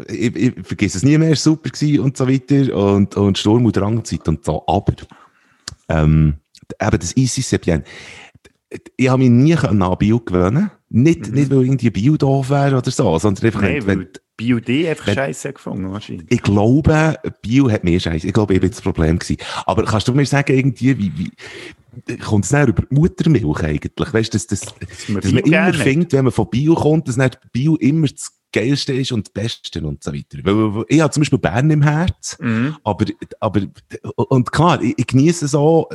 [0.09, 1.71] ich, ich vergesse es nie mehr, es war super
[2.03, 2.75] und so weiter.
[2.75, 4.65] Und, und Sturm- und Drangzeit und so.
[4.67, 4.95] Aber,
[5.89, 6.37] ähm,
[6.81, 7.85] eben das Sepien
[8.97, 11.35] ich habe mich nie an Bio gewöhnen nicht, mhm.
[11.35, 15.13] nicht, weil irgendwie Bio doof wäre oder so, sondern einfach, nee, wenn, Bio D einfach
[15.13, 16.27] scheiße gefunden, wahrscheinlich.
[16.31, 18.27] Ich glaube, Bio hat mehr scheiße.
[18.29, 19.43] Ich glaube, ich war das Problem gewesen.
[19.67, 24.13] Aber kannst du mir sagen, irgendwie, wie, wie, kommt es näher über die Muttermilch eigentlich?
[24.13, 24.75] Weißt du, dass, dass, dass
[25.21, 28.93] dass man immer findet, wenn man von Bio kommt, dass nicht Bio immer das Geilste
[28.93, 30.39] ist und das Beste und so weiter.
[30.43, 32.77] Weil, ich habe zum Beispiel Bern im Herz, mhm.
[32.85, 33.07] aber,
[33.41, 33.63] aber,
[34.15, 35.89] und klar, ich, ich genieße so,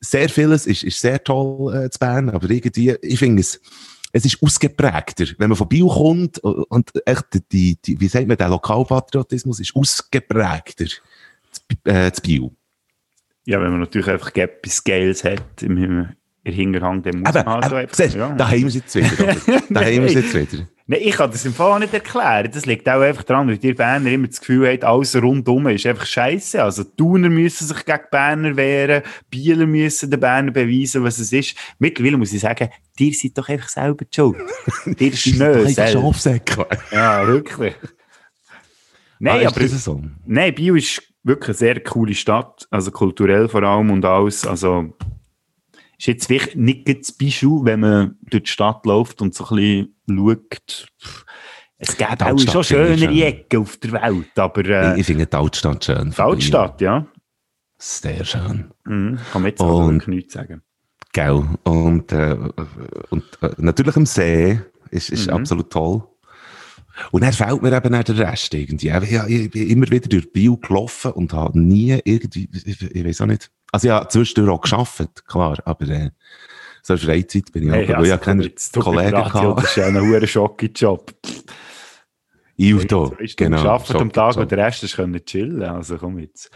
[0.00, 3.60] sehr vieles ist, ist sehr toll äh, zu Bern, aber irgendwie, ich finde es,
[4.12, 5.26] es ist ausgeprägter.
[5.38, 9.74] Wenn man von Bio kommt und echt die, die wie sagt man, der Lokalpatriotismus ist
[9.74, 10.86] ausgeprägter
[11.84, 12.52] äh, zu Bio.
[13.46, 17.54] Ja, wenn man natürlich einfach etwas Geiles hat im, im Hinterhang, dann muss aber, man
[17.54, 17.96] halt aber, einfach...
[17.96, 18.32] Siehst, ja.
[18.32, 19.34] Da haben wir es jetzt wieder.
[19.70, 20.68] da haben wir es jetzt wieder.
[20.88, 22.48] Nein, ich kann das im Fall nicht erklären.
[22.52, 25.84] Das liegt auch einfach daran, weil ihr Berner immer das Gefühl habt, alles rundum ist
[25.84, 26.62] einfach scheiße.
[26.62, 31.32] Also, die Thuner müssen sich gegen Berner wehren, Bieler müssen den Berner beweisen, was es
[31.32, 31.56] ist.
[31.80, 32.68] Mittlerweile muss ich sagen,
[32.98, 34.36] ihr seid doch einfach selber die schuld.
[35.00, 36.68] ihr Schnö selber.
[36.92, 37.74] Ja, wirklich.
[39.18, 40.02] Nein, ah, aber, so?
[40.24, 44.94] nein, Bio ist wirklich eine sehr coole Stadt, also kulturell vor allem und alles, also
[45.98, 49.88] ist jetzt wirklich nicht das Beispiel, wenn man durch die Stadt läuft und so ein
[50.06, 50.88] bisschen schaut.
[51.78, 54.64] Es gibt auch schon schönere Ecken auf der Welt, aber...
[54.64, 56.10] Äh, ich, ich finde die Altstadt schön.
[56.10, 57.06] Die Altstadt, ja.
[57.78, 58.70] Sehr schön.
[58.84, 60.62] Mhm, kann man jetzt und, nichts sagen.
[61.12, 61.44] Gell.
[61.64, 62.36] Und, äh,
[63.10, 65.34] und äh, natürlich am See ist, ist mhm.
[65.34, 66.02] absolut toll.
[67.10, 68.88] Und dann fehlt mir eben der Rest irgendwie.
[68.88, 73.26] Ich, bin immer wieder durch Bio gelaufen und habe nie irgendwie, ich, ich weiß auch
[73.26, 73.50] nicht.
[73.72, 76.10] Also ja, zwischendurch auch geschafft, klar, aber äh,
[76.82, 79.58] so Freizeit bin ich hey, auch, also, ich keine Kollegen gehabt.
[79.58, 81.12] Das ist ja ein hoher Schock-Job.
[82.58, 83.62] Auto, genau.
[83.62, 85.62] Du arbeiten am Tag und der Rest ist können chillen.
[85.62, 86.50] Also komm jetzt.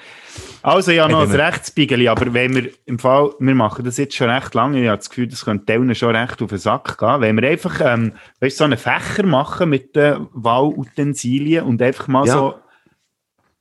[0.62, 4.30] Also ja, noch ein Rechtsbiegel, aber wenn wir im Fall, wir machen das jetzt schon
[4.30, 7.20] recht lange, ich habe das Gefühl, das könnte Teilen schon recht auf den Sack gehen.
[7.20, 12.26] Wenn wir einfach, ähm, weißt, so einen Fächer machen mit den Wahlutensilien und einfach mal
[12.26, 12.32] ja.
[12.32, 12.54] so,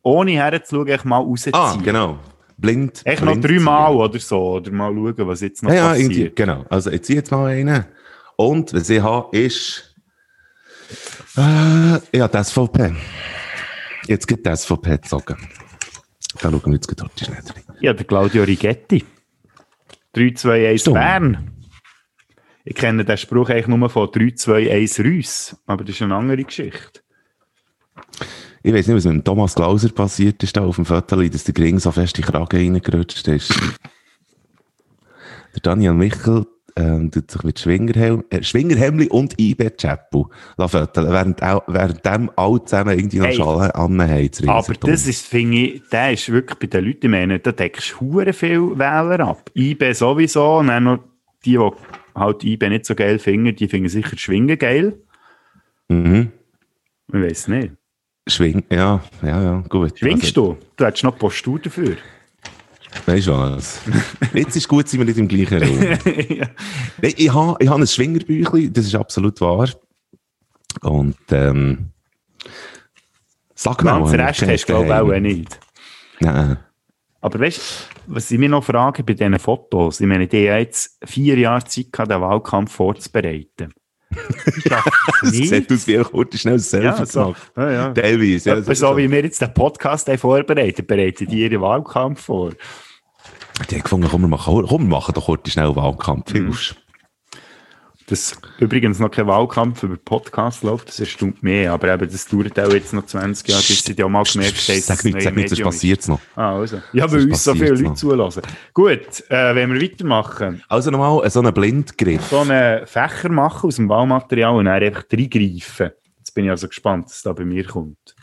[0.01, 1.55] ohne herzuschauen, einfach mal rausziehen.
[1.55, 2.19] Ah, genau.
[2.59, 3.01] Blind.
[3.05, 6.39] Echt noch dreimal oder so, oder mal schauen, was jetzt noch ja, passiert.
[6.39, 6.65] Ja, genau.
[6.69, 7.85] Also ich ziehe jetzt mal einen.
[8.35, 9.95] Und was ich habe, ist
[11.37, 12.95] äh, ja, die SVP.
[14.07, 15.37] Jetzt geht die SVP gezogen.
[16.41, 17.43] Da schauen wir jetzt gerade schneller.
[17.79, 19.05] Ja, der Claudio Rigetti.
[20.15, 21.51] 3-2-1 Bern.
[22.65, 27.01] Ich kenne den Spruch eigentlich nur von 3-2-1 Rüss, aber das ist eine andere Geschichte.
[28.61, 31.53] Ich weiß nicht, was mit Thomas Glauser passiert ist da auf dem Foto, dass der
[31.53, 33.53] Gring so fest in die Krage reingerutscht ist.
[35.55, 36.45] der Daniel Michel
[36.75, 40.25] ähm, tut sich mit Schwingerhelm, äh, Schwingerhemli und IB-Chapel
[40.67, 44.49] föteln, während, während dem alle zusammen irgendwie noch Schalen anheizen.
[44.49, 47.95] Aber das ist, finde ich, der ist wirklich bei den Leuten, ich meine, da deckst
[47.99, 49.49] du viel Wähler ab.
[49.55, 50.99] IB sowieso, und dann noch
[51.45, 51.71] die, die
[52.15, 54.99] halt IB nicht so geil finden, die finden sicher Schwingen geil.
[55.87, 56.31] Mhm.
[57.07, 57.78] Ich weiß nicht.
[58.29, 59.97] Schwing, ja, ja, ja, gut.
[59.97, 60.65] Schwingst also, du?
[60.75, 61.97] Du hättest noch Postur dafür.
[63.05, 63.81] Weißt du was?
[64.33, 65.81] Jetzt ist gut, sind wir nicht im gleichen Raum.
[66.29, 66.47] ja.
[67.01, 69.69] Ich habe ich ha ein Schwingerbüchlein, das ist absolut wahr.
[70.81, 71.89] Und, ähm,
[73.53, 74.01] sag mal.
[74.01, 75.59] Das Rest hast du, glaube ich, auch nicht.
[76.19, 76.57] Nein.
[77.21, 77.57] Aber weißt
[78.07, 81.37] du, was ich mich noch frage bei diesen Fotos, ich meine, die haben jetzt vier
[81.37, 83.73] Jahre Zeit gehabt, den Wahlkampf vorzubereiten.
[84.65, 87.51] das sieht aus wie ein kurzes, schnelles Selfie ja, so, gemacht.
[87.55, 87.93] Ja, ja.
[87.93, 88.49] Teilweise.
[88.49, 92.51] Ja, so, so wie wir jetzt den Podcast haben vorbereitet, bereiten die ihren Wahlkampf vor.
[93.69, 96.33] Die haben gefunden, komm, wir machen, komm, wir machen doch kurz schnell Wahlkampf.
[96.33, 96.55] Mhm.
[98.09, 101.73] Dass übrigens noch kein Wahlkampf über Podcast läuft, das erstaunt mehr.
[101.73, 104.79] Aber eben, das dauert auch jetzt noch 20 Jahre, bis sie ja mal gemerkt haben,
[104.81, 106.19] Sag nicht, sag nicht, das passiert noch.
[106.35, 106.81] Ah, also.
[106.91, 107.93] Ja, weil uns so viele Leute noch.
[107.93, 108.41] zulassen.
[108.73, 110.63] Gut, äh, wenn wir weitermachen.
[110.67, 112.25] Also nochmal so einen Blindgriff.
[112.29, 115.91] So einen Fächer machen aus dem Wahlmaterial und dann einfach reingreifen.
[116.17, 118.15] Jetzt bin ich also gespannt, was da bei mir kommt.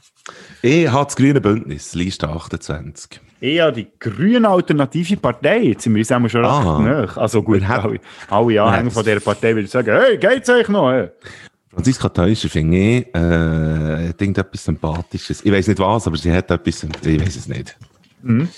[0.62, 5.58] Ich habe das grüne Bündnis, Liste 28 eher die grüne alternative Partei.
[5.58, 6.80] Jetzt sind wir uns schon recht ah.
[6.80, 7.16] nah.
[7.16, 10.90] Also gut, alle, alle Anhänger von dieser Partei würden sagen, hey, geht's euch noch?
[10.90, 11.08] Hey?
[11.70, 15.44] Franziska Teuscher finde ich, äh, denkt etwas Sympathisches.
[15.44, 17.76] Ich weiß nicht was, aber sie hat etwas, ich weiß es nicht.
[18.22, 18.48] Mhm.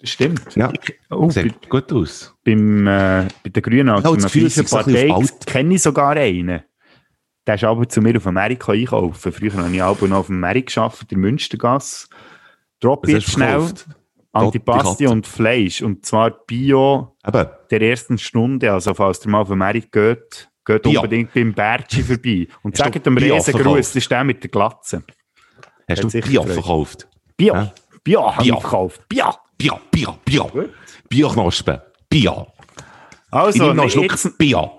[0.00, 0.54] Das stimmt.
[0.54, 0.72] Ja,
[1.10, 2.34] oh, sieht bei, gut aus.
[2.44, 5.14] Beim, äh, bei der grünen alternativen Partei
[5.46, 6.62] kenne ich sogar einen.
[7.46, 9.32] Der ist aber zu mir auf Amerika einkaufen.
[9.32, 12.06] Früher habe ich auch noch auf dem Markt gearbeitet, in Münstergasse.
[12.84, 13.66] Drop jetzt schnell.
[14.32, 15.80] Antipasti und Fleisch.
[15.80, 17.46] Und zwar Bio Eben.
[17.70, 18.72] der ersten Stunde.
[18.72, 21.00] Also, falls ihr mal auf Amerika geht, geht Bio.
[21.00, 22.48] unbedingt beim Bertschi vorbei.
[22.62, 25.02] Und Hast sagt dem Riesengruß, das ist der mit der Glatze.
[25.88, 27.08] Hast du Bio verkauft?
[27.36, 27.54] Bio.
[27.54, 27.74] Ja?
[28.02, 29.08] Bio habe ich verkauft.
[29.08, 29.34] Bio.
[29.56, 30.50] Bio, Bio, Bio.
[31.08, 31.78] Bio-Knospen.
[32.10, 32.48] Bio.
[33.30, 34.36] Also, noch einen Schluck jetzt...
[34.36, 34.70] Bio.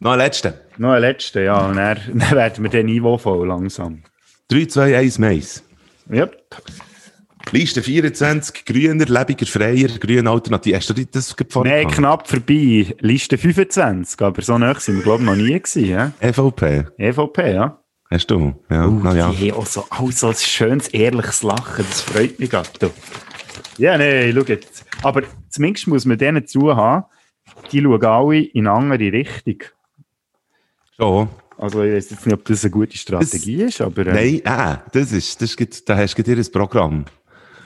[0.00, 0.54] Noch ein letzter.
[0.78, 1.66] Noch ein letzter, ja.
[1.66, 4.02] Und dann, dann werden wir den Niveau voll langsam.
[4.48, 5.64] 3, 2, 1, Mais.
[6.10, 6.36] Yep.
[7.50, 10.76] Liste 24, grüner, lebiger, freier, grün alternativ.
[10.76, 11.70] Hast du das gefunden?
[11.70, 12.94] Nein, knapp vorbei.
[13.00, 15.86] Liste 25, aber so nah sind wir, glaube ich, noch nie gewesen.
[15.86, 16.12] Ja?
[16.20, 16.84] EVP?
[16.98, 17.82] EVP, ja.
[18.10, 18.54] Hast du?
[18.70, 19.30] Ja, uh, na ja.
[19.30, 22.68] Die auch so, auch so ein schönes, ehrliches Lachen, das freut mich gerade.
[23.78, 24.84] Ja, nein, schau jetzt.
[25.02, 27.04] Aber zumindest muss man denen zuhaben,
[27.72, 29.62] die schauen alle in eine andere Richtung.
[30.96, 31.28] Schon.
[31.56, 34.06] Also ich weiß jetzt nicht, ob das eine gute Strategie das, ist, aber...
[34.06, 37.04] Äh, nein, äh, das ist, das gibt, da hast du dir ein Programm.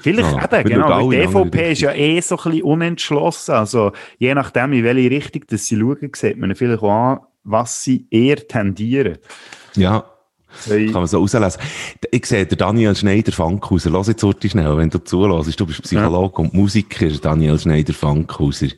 [0.02, 1.10] Vielleicht ja, eben, genau.
[1.10, 3.52] Die EVP ist ja eh so ein bisschen unentschlossen.
[3.52, 7.84] Also, je nachdem, in welche Richtung dass sie schauen, sieht man vielleicht auch an, was
[7.84, 9.18] sie eher tendieren.
[9.76, 10.04] Ja.
[10.66, 10.86] Hey.
[10.86, 11.62] Kann man so rauslesen.
[12.10, 16.42] Ich sehe, der Daniel Schneider-Fankhauser, lass jetzt heute schnell, wenn du zulässt, du bist Psychologe
[16.42, 16.48] ja.
[16.48, 18.68] und Musiker, Daniel Schneider-Fankhauser.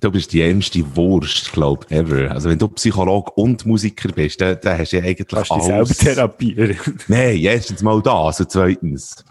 [0.00, 2.30] Du bist die ärmste Wurst, glaub ever.
[2.30, 5.68] Also wenn du Psychologe und Musiker bist, dann, dann hast du ja eigentlich Kannst alles.
[5.68, 6.76] Kannst du therapieren.
[7.08, 9.24] Nein, erstens mal da, also zweitens.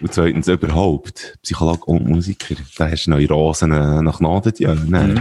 [0.00, 2.56] Und zweitens überhaupt, Psychologe und Musiker.
[2.76, 4.74] Da hast du Neurosen äh, nach Naden, ja.
[4.74, 5.20] Mhm.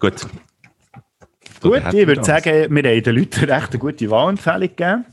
[0.00, 0.26] Gut.
[1.60, 5.04] Gut, ich würde sagen, wir haben den Leuten recht eine gute Wahlempfehlung gegeben.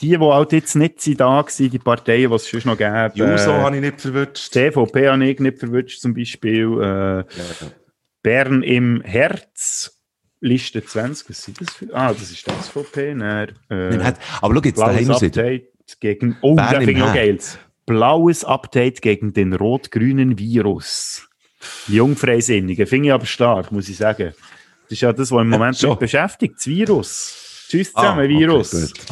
[0.00, 3.10] Die, die halt jetzt nicht sind da waren, die Parteien, die es schon noch gäbe.
[3.14, 4.52] Juso äh, habe ich nicht verwünscht.
[4.52, 6.78] CVP habe ich nicht verwünscht, zum Beispiel.
[6.80, 7.66] Äh, ja, ja.
[8.22, 10.00] Bern im Herz
[10.40, 11.94] Liste 20, was sind das für?
[11.94, 13.14] Ah, das ist die SVP.
[13.14, 15.66] Dann, äh, aber schau jetzt, da haben wir wieder.
[15.98, 17.38] Gegen, oh, Bern da finde ich geil.
[17.86, 21.28] Blaues Update gegen den rot-grünen Virus.
[21.88, 22.86] Jungfreisinnigen.
[22.86, 24.32] Finde ich aber stark, muss ich sagen.
[24.84, 26.56] Das ist ja das, was im Moment ja, beschäftigt.
[26.56, 27.66] Das Virus.
[27.68, 28.92] Tschüss ah, zusammen, ah, Virus.
[28.92, 29.02] Okay,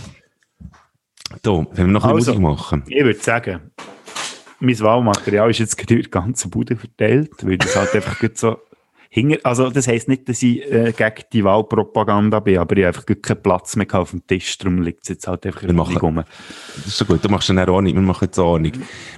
[1.43, 2.85] da, wenn wir noch ein also, Musik machen.
[2.89, 3.71] Ich würde sagen,
[4.61, 8.59] mein Wahlmaterial ist jetzt durch die ganze Bude verteilt, weil das halt einfach so
[9.19, 12.97] Hinger, also das heisst nicht, dass ich äh, gegen die Wahlpropaganda bin, aber ich habe
[12.97, 15.97] einfach keinen Platz mehr auf dem Tisch, darum liegt es jetzt halt einfach wir machen,
[15.97, 16.23] rum.
[16.77, 18.73] Das ist so gut, du machst auch Ordnung, wir machen jetzt Ordnung.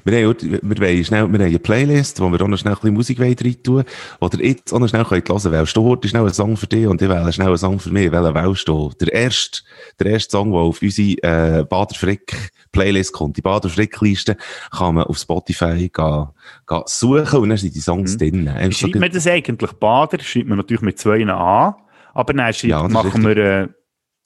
[0.05, 2.81] Wir haben, wir, wollen schnell, wir haben eine Playlist, wo wir auch noch schnell ein
[2.81, 3.85] bisschen Musik rein tun
[4.21, 6.87] oder jetzt auch noch schnell hören können, wählst du heute schnell einen Song für dich
[6.87, 8.91] und ich wähle schnell einen Song für mich, welchen wählst du?
[9.01, 9.61] Der erste,
[9.99, 14.37] der erste Song, der auf unsere äh, Bader Frick Playlist kommt, die Bader Frick Liste,
[14.71, 16.27] kann man auf Spotify gehen,
[16.67, 18.19] gehen suchen und dann sind die Songs mhm.
[18.19, 18.73] drin.
[18.73, 21.77] Schreibt man das eigentlich Bader schreibt man natürlich mit zwei A,
[22.15, 23.69] aber dann schreibt, ja, machen wir äh,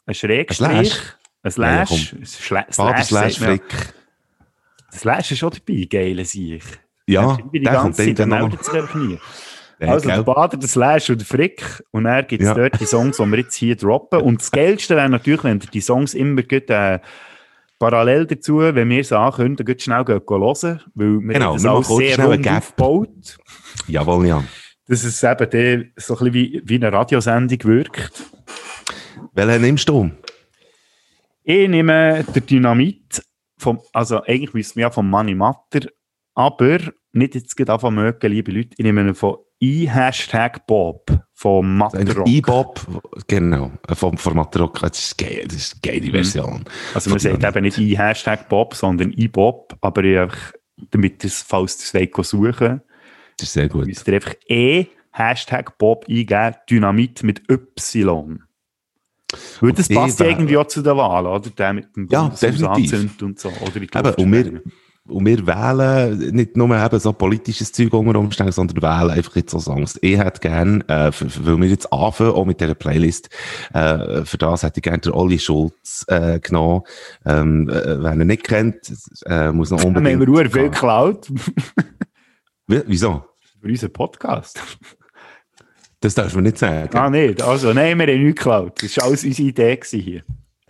[0.07, 1.03] einen Schrägstrich,
[1.43, 3.95] ein Slash, ein Slash, Bader Slash Frick.
[4.91, 6.63] Das Slash ist schon dabei, geile Sieg.
[7.07, 9.19] Ja, die ganze Zeit, der meldet sich einfach nie.
[9.81, 11.83] Also der Bader, der Slash und der Frick.
[11.91, 12.55] Und er gibt es ja.
[12.55, 14.21] dort die Songs, die wir jetzt hier droppen.
[14.21, 17.01] Und das Geilste wäre natürlich, wenn ihr die Songs immer gut, äh,
[17.79, 22.19] parallel dazu, wenn wir es ankündigen, dann schnell hören, weil wir genau, das auch sehr
[22.25, 23.39] rund aufgebaut.
[23.87, 24.45] Jawohl, ja
[24.87, 28.23] dass es eben der, so ein bisschen wie, wie eine Radiosendung wirkt.
[29.33, 30.11] Welchen nimmst du?
[31.43, 33.23] Ich nehme den Dynamit,
[33.59, 35.89] vom, also eigentlich müsste man ja vom Money Matter,
[36.35, 36.79] aber
[37.13, 42.29] nicht jetzt gerade davon mögen, liebe Leute, ich nehme ihn von i-Hashtag Bob, vom Matterrock.
[42.29, 42.81] I-Bob,
[43.27, 46.13] genau, vom, vom Matterrock, das ist, geil, das ist eine geile mhm.
[46.13, 46.65] Version.
[46.93, 50.31] Also man sagt eben nicht i-Hashtag Bob, sondern i-Bob, aber ich
[50.91, 52.81] damit es, falls das suchen
[53.37, 53.87] das ist sehr gut.
[53.87, 58.43] Müsst ihr einfach E, Hashtag Bob eingeben, Dynamit mit Y.
[59.61, 61.51] Weil das passt irgendwie auch zu der Wahl, oder?
[61.51, 63.21] Der mit dem ja, definitiv.
[63.23, 63.49] und so.
[63.49, 64.63] Oder eben, und, wir,
[65.07, 69.51] und wir wählen nicht nur eben so politisches Zeug unter Umständen, sondern wählen einfach jetzt
[69.51, 69.99] so Songs.
[70.01, 73.29] Ich hätte gerne, äh, weil wir jetzt anfangen, auch mit dieser Playlist,
[73.75, 76.83] äh, für das hätte ich gerne den Olli Schulz äh, genommen.
[77.27, 78.93] Ähm, äh, wenn er nicht kennt,
[79.27, 80.23] äh, muss noch unbedingt...
[80.23, 81.31] Dann haben wir viel geklaut.
[82.67, 83.25] Wieso?
[83.61, 84.59] Für unseren Podcast.
[86.01, 86.97] Das darfst du nicht sagen.
[86.97, 87.43] Ah, nicht.
[87.43, 88.83] Also, nein, wir haben nichts geklaut.
[88.83, 90.23] Das war alles unsere Idee hier.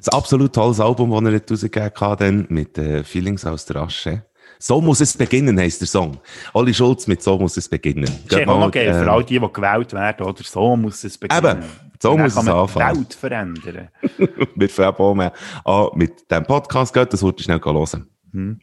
[0.07, 4.25] Ein absolut tolles Album, das er nicht rausgegeben hat, mit äh, Feelings aus der Asche.
[4.59, 6.19] So muss es beginnen, heisst der Song.
[6.53, 8.09] Olli Schulz mit So muss es beginnen.
[8.29, 11.19] Das ist mal, okay, äh, für all die, die gewählt werden, oder so muss es
[11.19, 11.45] beginnen.
[11.45, 11.64] Eben,
[12.01, 12.95] so muss es anfangen.
[12.95, 13.88] die Welt verändern.
[14.55, 15.31] wir fangen
[15.64, 18.07] auch an mit diesem Podcast, das wurde schnell hören.
[18.33, 18.61] Hm.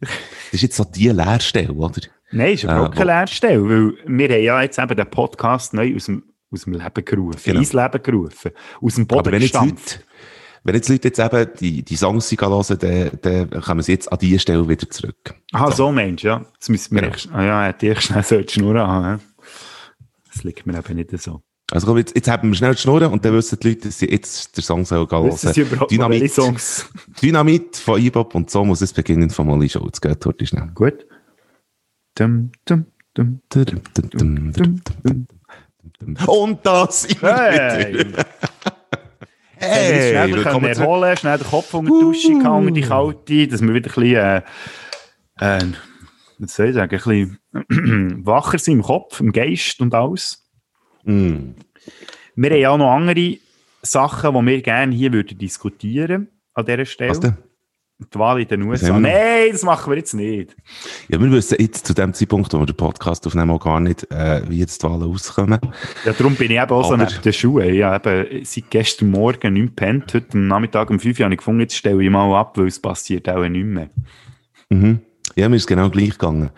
[0.00, 0.10] Das
[0.52, 2.00] ist jetzt so die Lehrstelle, oder?
[2.30, 5.94] Nein, ist überhaupt äh, keine Lehrstelle, weil wir haben ja jetzt eben den Podcast neu
[5.96, 7.60] aus dem, aus dem Leben gerufen, genau.
[7.60, 10.04] ins Leben gerufen, aus dem Boden wenn gestampft.
[10.64, 14.18] Wenn jetzt Leute jetzt eben die, die Songs hören, dann, dann kommen sie jetzt an
[14.18, 15.34] diese Stelle wieder zurück.
[15.52, 16.44] Ah, so, so Mensch, ja.
[16.54, 17.14] Jetzt müssen wir genau.
[17.14, 19.20] echt, ah ja, hätte ich schnell so die Schnur haben.
[20.32, 21.42] Das liegt mir eben nicht so.
[21.70, 23.98] Also komm, jetzt, jetzt haben wir schnell die Schnurren und dann wissen die Leute, dass
[23.98, 25.86] sie jetzt den Song hören sollen.
[25.90, 26.86] Dynamit, Songs?
[27.20, 30.00] Dynamit von Ibop und so muss es beginnen von Molly Schulz.
[30.00, 30.70] Geht heute schnell.
[30.74, 31.06] Gut.
[32.14, 33.40] Dum, dum, dum,
[36.26, 38.06] und das hey.
[39.58, 42.38] hey, schnell können erholen, schnell den Kopf unter die Dusche uh.
[42.38, 44.44] gehangen, die kalte, dass wir wieder ein bisschen,
[45.40, 45.72] äh, äh,
[46.38, 50.48] was soll ich sagen, ein bisschen wacher sind im Kopf, im Geist und alles.
[51.04, 51.52] Mm.
[52.36, 53.38] Wir haben ja auch noch andere
[53.82, 57.36] Sachen, die wir gerne hier würden diskutieren an dieser Stelle.
[58.00, 58.96] Die Wahl in den USA.
[58.96, 60.54] Nein, das machen wir jetzt nicht.
[61.08, 64.08] Ja, wir wissen jetzt zu dem Zeitpunkt, wo wir den Podcast aufnehmen, auch gar nicht,
[64.12, 65.58] äh, wie jetzt die Wahlen auskommen.
[66.04, 66.88] Ja, darum bin ich eben auch Aber...
[66.88, 67.74] so neben den Schuhen.
[67.74, 70.14] Ich habe eben seit gestern Morgen nicht pennt.
[70.14, 72.68] Heute am Nachmittag um 5 Uhr habe ich gefunden, jetzt stelle ich mal ab, weil
[72.68, 73.90] es passiert auch nicht mehr.
[74.70, 75.00] Mhm.
[75.34, 76.50] Ja, mir ist genau gleich gegangen.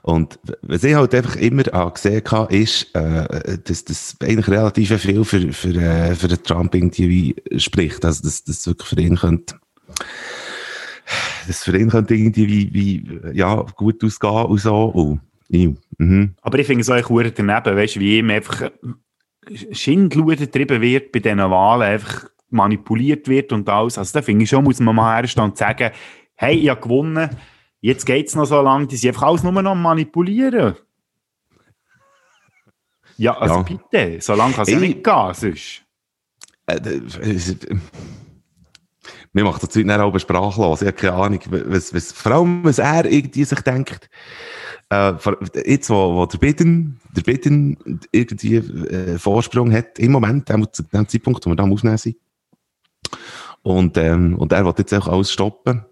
[0.00, 5.24] Und was ich halt einfach immer gesehen habe, ist, äh, dass das eigentlich relativ viel
[5.24, 8.02] für, für, äh, für den Trump irgendwie spricht.
[8.04, 9.56] Also, dass das wirklich für ihn könnte,
[11.46, 14.84] das für ihn könnte irgendwie wie, wie, ja, gut ausgehen und so.
[14.84, 15.70] Und, ja.
[15.98, 16.34] mhm.
[16.42, 18.70] Aber ich finde es auch cool daneben, weißt du, wie ihm einfach
[19.72, 23.98] Schindluder getrieben wird bei diesen Wahlen, einfach manipuliert wird und alles.
[23.98, 25.90] Also da finde ich schon, muss man mal herstehen und sagen,
[26.34, 27.30] hey, ich habe gewonnen,
[27.86, 30.74] Jetzt geht es noch so lange, die sind einfach alles nur noch manipulieren.
[33.16, 33.62] Ja, also ja.
[33.62, 35.84] bitte, so lange kann es ja nicht gehen, sonst.
[36.66, 37.78] Äh, äh,
[39.36, 40.82] mir macht das Zeug auch sprachlos.
[40.82, 44.08] Ich habe keine Ahnung, was, was, vor allem, was er irgendwie sich denkt,
[44.88, 45.14] Äh,
[45.66, 51.08] jetzt, wo, wo der Bitten, der Bitten irgendwie äh, Vorsprung hat, im Moment, zu dem
[51.08, 52.16] Zeitpunkt, wo wir da Aufnehmen sind.
[53.62, 55.84] Und, ähm, und er will jetzt auch alles stoppen.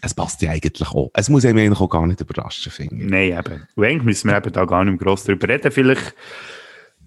[0.00, 1.10] Es passt ja eigentlich auch.
[1.14, 3.10] Es muss einem eigentlich auch gar nicht überraschen, finde ich.
[3.10, 3.62] Nein, eben.
[3.76, 5.70] Und eigentlich müssen wir eben da gar nicht gross drüber reden.
[5.70, 6.14] Vielleicht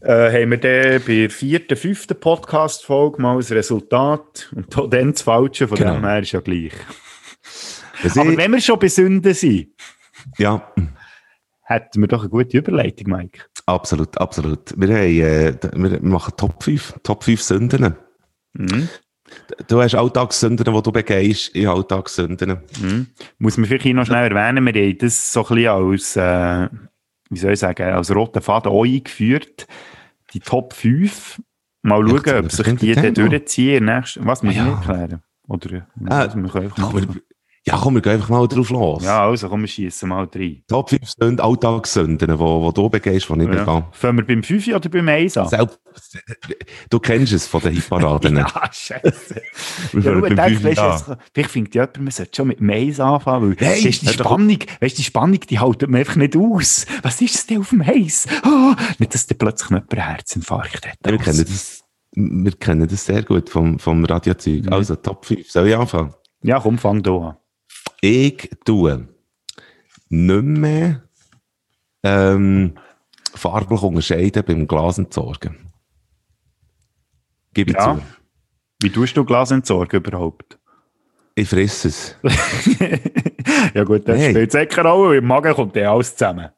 [0.05, 4.51] äh, haben wir dann bei der vierten, fünften Podcast-Folge mal ein Resultat.
[4.55, 5.95] Und dann das Falsche, von genau.
[5.95, 6.73] dem her ist ja gleich.
[8.15, 9.69] Aber wenn wir schon bei Sünden sind,
[10.37, 10.71] ja.
[11.63, 13.45] hätten wir doch eine gute Überleitung, Mike.
[13.65, 14.73] Absolut, absolut.
[14.77, 17.95] Wir, haben, äh, wir machen Top 5, Top 5 Sünden.
[18.53, 18.89] Mhm.
[19.67, 22.61] Du hast Alltagssünden, die du begehst, in Alltagssünden.
[22.79, 23.07] Mhm.
[23.39, 26.69] Muss man vielleicht noch schnell erwähnen, wir haben das so ein bisschen als, äh,
[27.31, 29.65] wie soll ich sagen, als roten Faden eingeführt.
[30.35, 31.41] Die Top 5.
[31.81, 33.87] Mal schauen, ob sich die dann durchziehen.
[33.87, 34.69] Was muss ich ja.
[34.69, 35.23] erklären?
[35.47, 36.75] Oder ah, einfach
[37.67, 39.04] ja, komm, wir gehen einfach mal drauf los.
[39.04, 40.62] Ja, also komm, wir schießen mal rein.
[40.67, 43.63] Top 5 Sünden, Alltagssünden, die wo, wo du begehst, die ich ja.
[43.63, 43.86] begehe.
[43.91, 45.47] Fangen wir beim 5 oder beim 1 an?
[45.47, 45.80] Selbst,
[46.91, 48.38] du kennst es von den Hitparaden.
[48.38, 49.41] ja, scheiße.
[49.93, 51.17] ja, du denkst, weißt, ja.
[51.34, 54.97] vielleicht findet jemand, man sollte schon mit dem 1 anfangen, weil hey, die Spannung, weißt,
[54.99, 56.86] die Spannung, die haltet man einfach nicht aus.
[57.01, 58.28] Was ist es denn auf dem 1?
[58.45, 60.97] Oh, nicht, dass der plötzlich nicht ein Herzinfarkt hat.
[61.04, 64.65] Ja, wir, kennen das, wir kennen das sehr gut vom, vom Radiozeug.
[64.65, 64.73] Mhm.
[64.73, 65.49] Also, Top 5.
[65.49, 66.13] Soll ich anfangen?
[66.43, 67.38] Ja, komm, fang du an
[68.05, 69.07] ich tue
[70.09, 71.03] nicht mehr
[72.03, 72.75] ähm,
[73.33, 75.57] farblich unterscheiden beim Glasentsorgen.
[77.53, 77.95] Gib ich ja.
[77.95, 78.01] zu.
[78.81, 80.59] Wie tust du Glas entsorgen überhaupt?
[81.33, 82.15] Ich fresse es.
[83.73, 84.29] ja gut, das hey.
[84.29, 86.49] spielt sicher auch, im Magen kommt ja alles zusammen.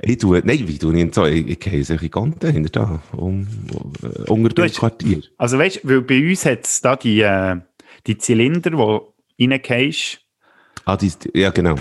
[0.00, 1.26] Ich tue, nein, wie tue ich so?
[1.26, 5.22] Ich, ich gehe solche Kanten hinter da, um, uh, unter dem Quartier.
[5.36, 7.56] Also weißt du, bei uns hat es da die, äh,
[8.06, 8.70] die Zylinder,
[9.38, 10.21] die reingehst,
[10.84, 11.76] Ah, die, ja, genau.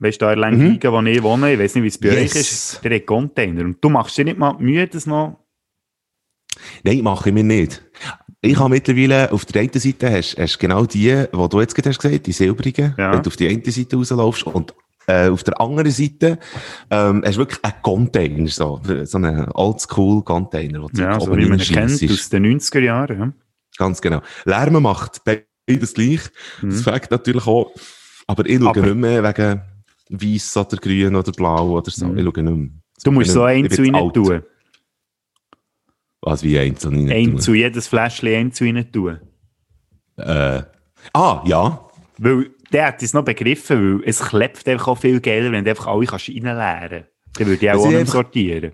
[0.00, 0.94] Weißt du, da in Lenkigen, mhm.
[0.94, 2.34] wo ich wohne, ich weiß nicht, wie es bei yes.
[2.34, 3.64] euch ist, der hat Container.
[3.64, 5.44] Und du machst dir nicht mal Mühe, das noch?
[6.84, 7.82] Nein, mache ich mir nicht.
[8.40, 11.88] Ich habe mittlerweile, auf der einen Seite hast, du genau die, die du jetzt gerade
[11.88, 13.12] hast gesagt, die silbrigen, ja.
[13.12, 14.74] wenn du auf die eine Seite rauslaufst und
[15.08, 16.38] äh, auf der anderen Seite
[16.90, 20.86] ähm, hast du wirklich einen Container, so, so einen Oldschool-Container.
[20.94, 23.18] Ja, so wie man kennt aus den 90er Jahren.
[23.18, 23.32] Ja.
[23.76, 24.20] Ganz genau.
[24.44, 26.20] Lärm macht beides gleich.
[26.62, 26.70] Mhm.
[26.70, 27.72] Das fängt natürlich auch
[28.28, 29.62] aber ich schaue aber, nicht mehr wegen
[30.10, 32.06] weiß oder grün oder blau oder so.
[32.06, 32.18] Mhm.
[32.18, 32.68] Ich schaue nicht mehr.
[33.02, 34.42] Du musst so einzeln rein tun.
[36.20, 37.40] Was, wie einzeln rein tun?
[37.40, 39.18] Zu jedes Fläschchen einzeln rein tun.
[40.16, 40.62] Äh,
[41.14, 41.88] ah, ja.
[42.18, 45.70] Weil der hat es noch begriffen, weil es klebt einfach auch viel geiler, wenn du
[45.70, 47.40] einfach alle kannst reinleeren kannst.
[47.40, 48.72] Dann würde ich auch, auch nicht sortieren.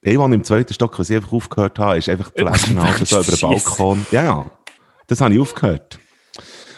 [0.00, 3.20] Ich, als im zweiten Stock, was ich einfach aufgehört habe, ist einfach die Flaschen so
[3.20, 4.06] über den Balkon.
[4.10, 4.50] Ja, ja.
[5.06, 5.98] Das habe ich aufgehört.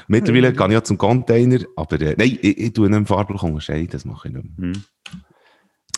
[0.08, 0.56] Mittlerweile mhm.
[0.56, 4.04] gehe ich ja zum Container, aber äh, nein, ich, ich tue nicht farblich unterscheiden, das
[4.04, 4.68] mache ich nicht mehr.
[4.68, 4.84] Mhm.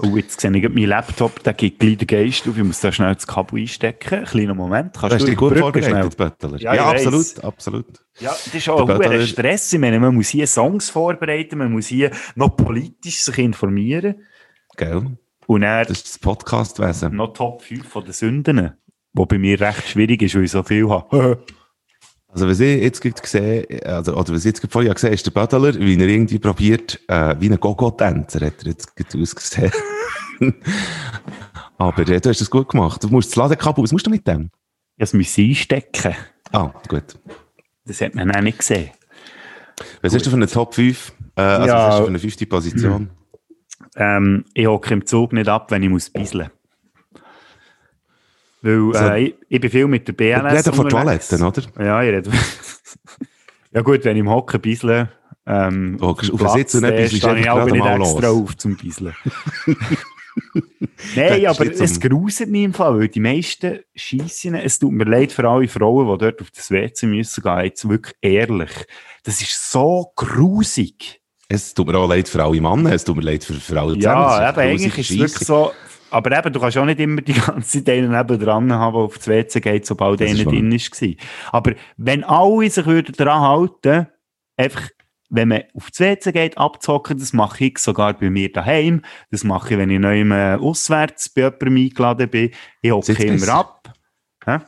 [0.01, 2.93] Oh, jetzt sehe ich meinen Laptop, der geht gleich den Geist auf, ich muss da
[2.93, 4.25] schnell das Kabel einstecken.
[4.25, 4.95] Kleiner Moment.
[4.97, 6.57] Kannst Hast du dich gut vorbereitet, Böttler?
[6.61, 7.87] Ja, ja absolut, absolut.
[8.21, 9.73] Ja, das ist auch ein Stress.
[9.73, 14.23] Ich meine, man muss hier Songs vorbereiten, man muss hier noch politisch sich informieren.
[14.77, 15.19] Gell?
[15.47, 17.17] Und dann das ist das Podcastwesen.
[17.17, 18.73] Noch Top 5 von den Sünden,
[19.15, 21.45] wo bei mir recht schwierig ist, weil ich so viel habe.
[22.31, 25.75] Also, was ich jetzt gesehen also, oder was ich jetzt vorher gesehen ist der Bödeler,
[25.75, 29.73] wie er irgendwie probiert, äh, wie ein Gogo-Tänzer hat er jetzt ausgesehen.
[31.79, 33.03] Aber äh, du hast das gut gemacht.
[33.03, 34.51] Du musst das Ladekabel, was musst du mit dem?
[34.99, 36.15] Das muss einstecken.
[36.53, 37.19] Ah, gut.
[37.87, 38.91] Das hat man auch nicht gesehen.
[40.03, 40.19] Was gut.
[40.19, 41.13] hast du für eine Top 5?
[41.37, 43.11] Äh, also, ja, was hast du für eine fünfte Position?
[43.97, 46.51] Ähm, ich hocke im Zug nicht ab, wenn ich muss bisseln
[48.63, 50.53] weil also, äh, ich, ich, bin viel mit der BNS.
[50.53, 51.63] Ich rede von Toiletten, oder?
[51.79, 52.31] Ja, ich rede.
[53.73, 55.11] ja, gut, wenn ich im Hocken bissle.
[55.47, 58.25] Ähm, hockst auf den Sitz und etwas ist ich auch nicht extra los.
[58.25, 59.15] auf zum Bisseln.
[61.17, 64.55] Nein, aber es gruselt mich im Fall, weil die meisten schießen.
[64.57, 67.65] Es tut mir leid für alle Frauen, die dort auf das WC müssen gehen.
[67.65, 68.71] Jetzt wirklich ehrlich.
[69.25, 71.21] Das ist so grusig.
[71.49, 73.95] Es tut mir auch leid für alle Männer, es tut mir leid für, für alle
[73.95, 74.03] zusammen.
[74.03, 75.73] Ja, aber eigentlich ist es wirklich so,
[76.11, 79.19] aber eben, du kannst auch nicht immer die ganze Zeit einen dran haben, der auf
[79.19, 81.15] das WC geht, sobald einer drin war.
[81.53, 84.07] Aber wenn alle sich würden daran halten,
[84.57, 84.89] einfach,
[85.31, 89.45] wenn man auf das WC geht, abzocken, das mache ich sogar bei mir daheim, das
[89.45, 92.51] mache ich, wenn ich neu auswärts bei jemandem eingeladen bin,
[92.83, 93.93] ich hocke immer ab.
[94.45, 94.59] Hä?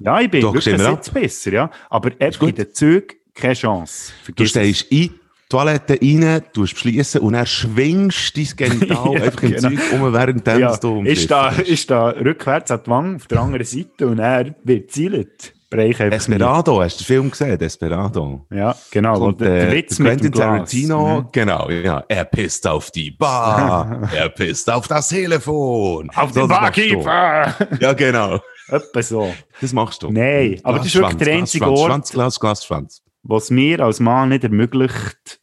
[0.00, 1.70] Ja, ich bin du wirklich besser, ja.
[1.88, 4.12] Aber einfach in den Zügen keine Chance.
[4.22, 5.19] Vergiss du stehst ein,
[5.50, 9.68] Toilette rein, du beschließen und er schwingst dein Genital ja, einfach im genau.
[9.68, 11.22] Zeug um, während ja, du umschläfst.
[11.24, 14.90] Ist da, ist da rückwärts an die Wange auf der anderen Seite und er wird
[14.90, 15.52] zielt.
[15.72, 17.56] Einfach Desperado, hast du den Film gesehen?
[17.56, 18.44] Desperado.
[18.52, 19.20] Ja, genau.
[19.26, 20.32] Und, der, äh, Witz mit dem Quentin.
[20.32, 21.28] Tarantino, Mhm.
[21.30, 22.04] genau, ja.
[22.08, 26.10] Er pisst auf die Bar, er pisst auf das Telefon.
[26.16, 26.48] Auf So, den.
[26.48, 27.54] Barkeeper!
[27.78, 28.40] Ja, genau.
[28.68, 29.32] Etwa so.
[29.60, 30.10] Das machst du.
[30.10, 33.02] Nein, aber das ist wirklich der einzige Glas, Ort- Schwanz, Glas, Glas, Schwanz.
[33.22, 35.39] was mir als Mann nicht ermöglicht,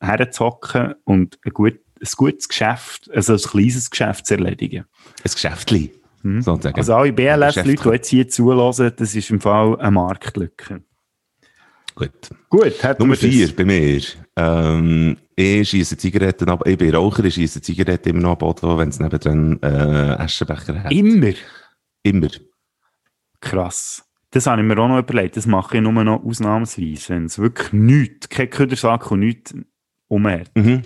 [0.00, 4.84] herzuhocken und ein, gut, ein gutes Geschäft, also ein kleines Geschäft zu erledigen.
[5.24, 5.92] Ein Geschäftli,
[6.22, 6.76] sozusagen.
[6.76, 10.82] Also alle BLS-Leute, die jetzt hier zulassen, das ist im Fall eine Marktlücke.
[11.98, 12.30] Gut.
[12.48, 13.24] Gut, Nummer das.
[13.24, 14.00] vier bei mir.
[14.36, 16.62] Ähm, ich schieße Zigaretten ab.
[16.64, 20.84] Ich bin Raucher, ich schieße Zigaretten immer noch ab, Auto, wenn es nebendran äh, Aschenbecher
[20.84, 20.92] hat.
[20.92, 21.32] Immer.
[22.04, 22.30] Immer.
[23.40, 24.04] Krass.
[24.30, 25.36] Das habe ich mir auch noch überlegt.
[25.36, 29.54] Das mache ich nur noch ausnahmsweise, wenn es wirklich nichts, kein Ködersack und nichts
[30.08, 30.50] umhat.
[30.54, 30.82] Mhm.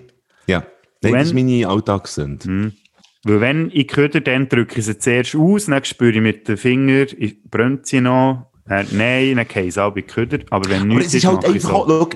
[0.47, 0.59] Ja.
[1.03, 2.51] Nein, Wenn- das ist meine Alltagssünde.
[2.51, 2.73] Mhm.
[3.25, 6.57] Weil wenn ich köder, dann drücke ich sie zuerst aus, dann spüre ich mit den
[6.57, 10.83] Fingern, ich brennt sie noch, dann, nein, dann gehe ich auch bei Köder, aber wenn
[10.83, 11.87] Aber nichts es ist halt einfach, so.
[11.87, 12.09] schau,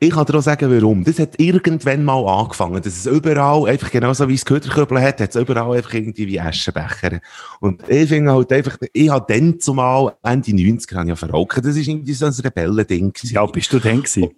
[0.00, 1.04] ich kann dir auch sagen, warum.
[1.04, 5.30] Das hat irgendwann mal angefangen, dass es überall, einfach genauso wie es Köderkübel hat, hat
[5.34, 7.20] es überall einfach irgendwie wie Aschenbecher.
[7.60, 11.58] Und ich finde halt einfach, ich habe dann zumal Ende 90er habe ich ja verraucht.
[11.64, 13.12] Das ist irgendwie so ein Rebellending.
[13.24, 14.30] Ja, bist du denn gewesen?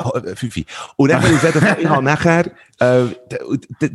[0.00, 0.64] Ah, äh, Fünfi.
[0.96, 2.46] Und dann, auf jeden Fall, ich habe nachher,
[2.78, 3.04] äh,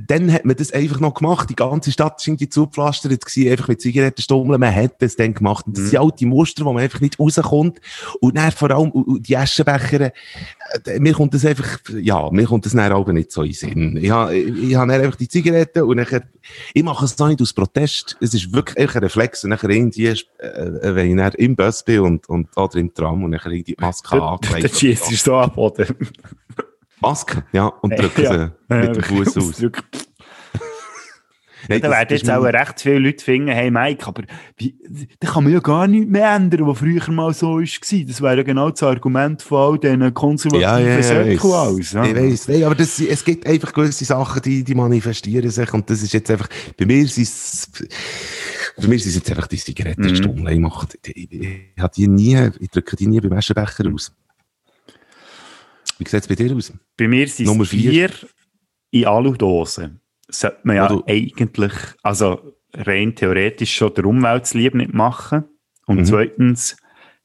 [0.07, 1.49] dann hat man das einfach noch gemacht.
[1.49, 4.59] Die ganze Stadt war irgendwie zugepflastert gewesen, einfach mit Zigarettenstummeln.
[4.59, 5.65] Man hat das dann gemacht.
[5.65, 5.89] Und das Mhm.
[5.89, 7.79] sind alte Muster, wo man einfach nicht rauskommt.
[8.21, 8.91] Und dann vor allem,
[9.21, 10.11] die Aschenbecher,
[10.85, 13.53] äh, mir kommt das einfach, ja, mir kommt das dann aber nicht so in den
[13.55, 13.97] Sinn.
[13.99, 16.21] Ich habe, ich, ich habe einfach die Zigaretten und nachher,
[16.75, 18.15] ich mache es auch nicht aus Protest.
[18.21, 19.43] Es ist wirklich ein Reflex.
[19.43, 20.15] Und nachher irgendwie, äh,
[20.95, 23.81] wenn ich dann im Bus bin und, und, oder im Tram und nachher irgendwie die
[23.81, 25.87] Maske Dann angelegt schießt du so ab, oder?
[27.01, 28.53] Maske, ja, und drücken Ja.
[28.69, 29.61] sie mit dem Fuß aus.
[31.67, 34.23] Nein, Da werden jetzt auch recht viele Leute finden, hey Mike, aber
[34.57, 34.75] wie,
[35.19, 38.05] da kann man ja gar nichts mehr ändern, was früher mal so war.
[38.05, 41.93] Das wäre ja genau das Argument von all diesen konservativen ja, ja, ich aus.
[41.93, 42.05] Ja.
[42.05, 45.89] Ich weiss, nein, aber das, es gibt einfach gewisse Sachen, die, die manifestieren sich und
[45.89, 47.69] das ist jetzt einfach, bei mir sind es,
[48.77, 50.41] für mich sind es jetzt einfach die Zigarettenstummel.
[50.41, 50.47] Mhm.
[50.47, 54.13] Ich mache, ich, ich, ich, habe die nie, ich drücke die nie beim Aschenbecher aus.
[55.97, 56.73] Wie sieht es bei dir aus?
[56.97, 58.09] Bei mir sind es vier.
[58.09, 58.29] vier
[58.91, 60.01] in Aludosen.
[60.27, 61.73] Sollte man ja du- eigentlich,
[62.03, 65.45] also rein theoretisch schon der Umwelt zuliebe nicht machen.
[65.85, 66.05] Und Mhm.
[66.05, 66.77] zweitens,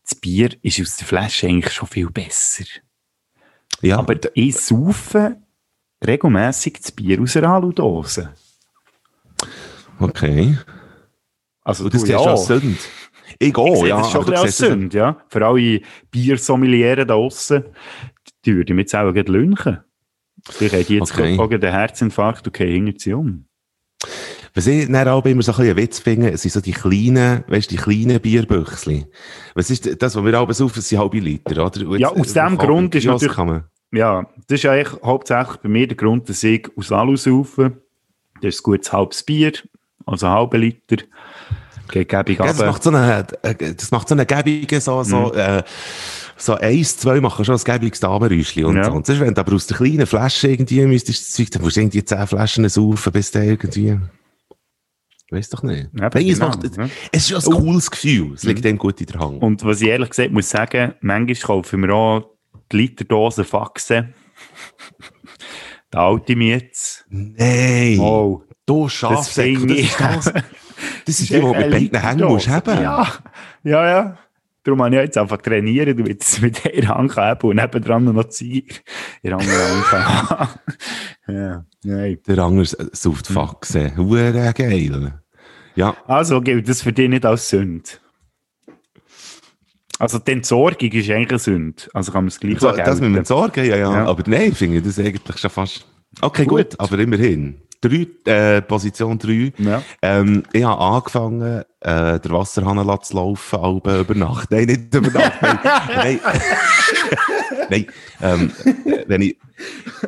[0.05, 2.65] das Bier ist aus der Flasche eigentlich schon viel besser.
[3.81, 5.37] Ja, Aber ich saufe
[6.05, 8.35] regelmässig das Bier aus einer Aludose.
[9.99, 10.57] okay.
[11.63, 12.19] Also das siehst ja.
[12.21, 12.77] als Sünde.
[13.39, 13.99] Ich gehe, ja.
[13.99, 15.25] das schon aber ein bisschen Sünde, ja.
[15.29, 17.65] Für alle Biersommeliere da draussen,
[18.45, 19.79] die würden mich jetzt auch gleich lünchen.
[20.59, 21.39] Die jetzt Okay.
[21.39, 23.45] auch einen Herzinfarkt und gehen hinter sie um.
[24.55, 27.45] Was ich dann auch immer so ein bisschen einen Witz finde, sind so die kleinen,
[27.47, 29.07] weißt du, die kleinen Bierbüchsli.
[29.55, 31.87] Was ist das, was wir alle saufen, sind halbe Liter, oder?
[31.87, 35.57] Und Ja, jetzt, aus äh, dem Grund ist natürlich- man, Ja, das ist eigentlich hauptsächlich
[35.59, 37.73] bei mir der Grund, dass ich aus Alu saufe.
[38.41, 39.53] Das ist ein gutes halbes Bier,
[40.07, 40.97] also einen halben Liter.
[41.89, 45.05] Geht gäbig ja, das macht so eine, äh, das macht so eine gäbige, so, Mhm.
[45.05, 45.63] so, äh,
[46.41, 48.85] so eins, zwei machen schon ein gäbiges Damenräuschli und Ja.
[48.85, 48.93] so.
[48.93, 51.77] Und sonst, wenn du aber aus der kleinen Flasche irgendwie müsstest, das Zeug, dann musst
[51.77, 53.99] du irgendwie zehn Flaschen saufen, bis der irgendwie,
[55.31, 55.91] weiss doch nicht.
[55.99, 56.89] Ja, Nein, es, genau, macht, ja.
[57.13, 58.35] es ist ein cooles Gefühl.
[58.35, 58.49] Es Mhm.
[58.49, 59.43] liegt dem gut in der Hand.
[59.43, 62.25] Und was ich ehrlich gesagt muss sagen, manchmal kaufe ich mir auch
[62.73, 64.15] die Literdose Faxen.
[65.93, 67.05] Der alte Mietz.
[67.09, 67.99] Nein!
[67.99, 69.97] Oh, Du das Schafsäck, das
[70.33, 70.33] das.
[71.05, 72.81] Das ist die, die du mit beiden Hängen musst haben.
[72.83, 73.07] Ja,
[73.65, 74.19] ja, ja.
[74.63, 78.05] Darum habe ich jetzt einfach trainieren, damit ich es mit der Hand haben und nebendran
[78.05, 78.63] noch in
[79.23, 80.49] der anderen Hand kann.
[81.35, 82.19] ja, nein.
[82.27, 83.97] Der andere sauft Faxen.
[83.97, 85.21] Hure geil.
[85.77, 87.89] Ja, Also gilt das für dich nicht als Sünde?
[89.99, 91.83] Also die Entsorgung ist eigentlich eine Sünde.
[91.93, 94.07] Also kann man es gleich so, das mit Entsorgen, ja, ja, Ja.
[94.07, 95.87] Aber nein, ich finde das eigentlich schon fast...
[96.23, 96.81] Okay, gut, Gut.
[96.81, 97.63] aber immerhin.
[97.83, 99.53] Drei, äh, Position 3.
[99.57, 99.83] Ja.
[100.03, 104.51] Ähm, ich habe angefangen, äh, der Wasserhahn zu laufen, halb über Nacht.
[104.51, 105.41] Nein, nicht über Nacht.
[105.41, 105.59] Nein,
[105.97, 106.21] nein.
[107.71, 107.87] nein,
[108.21, 108.53] ähm,
[108.85, 109.39] äh, wenn ich,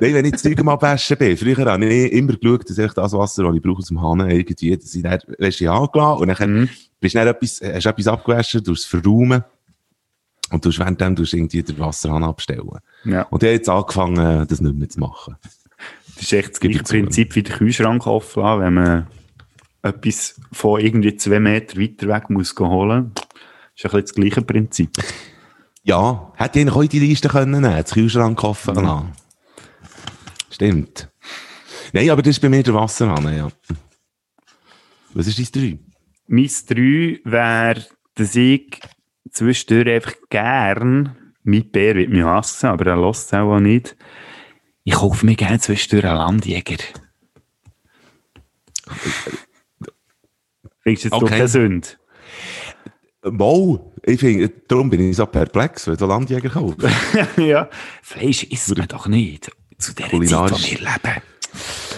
[0.01, 1.37] nein, wenn ich das Zeug am Abwaschen bin.
[1.37, 4.20] Früher habe ich immer geschaut, dass ich das Wasser, das ich brauche aus dem Hahn,
[4.29, 6.68] irgendwie, dass ich dann, weisst du, angelassen und dann Mhm.
[7.01, 9.45] bist du dann etwas, hast du etwas abgewaschen, du es verraumen
[10.51, 12.68] und du währenddem du irgendwie den Wasserhahn abstellen.
[13.05, 13.23] ja.
[13.31, 15.37] Und ich habe jetzt angefangen, das nicht mehr zu machen.
[16.15, 16.83] Das ist echt das gleiche.
[16.83, 19.07] Prinzip wie der Kühlschrank offen lassen, wenn man
[19.83, 23.13] etwas von irgendwie zwei Meter weiter weg muss holen.
[23.15, 23.25] Das
[23.77, 24.91] ist ein bisschen das gleiche Prinzip.
[25.83, 29.13] Ja, hätte ich in die Liste können nehmen, das Kühlschrank offen lassen.
[30.51, 31.09] Stimmt.
[31.93, 33.49] Nein, aber das ist bei mir der Wasserhahn, ja.
[35.15, 35.79] Was ist dein drei?
[36.29, 37.85] Mein 3 wäre,
[38.15, 38.81] dass ich
[39.31, 43.97] zwischendurch einfach gern, mein Bär wird mich hassen, aber er lässt es auch nicht.
[44.85, 46.76] Ich kaufe mir gerne zwischendurch einen Landjäger.
[50.80, 51.20] Findest du jetzt okay.
[51.20, 51.89] doch keine Sünde?
[53.22, 56.78] Wow, ich finde, darum bin ich so perplex, wenn du Landjäger kaufst.
[57.37, 57.68] ja,
[58.03, 59.51] Fleisch isst man doch nicht.
[59.78, 61.22] Zu der Zeit, wo wir leben.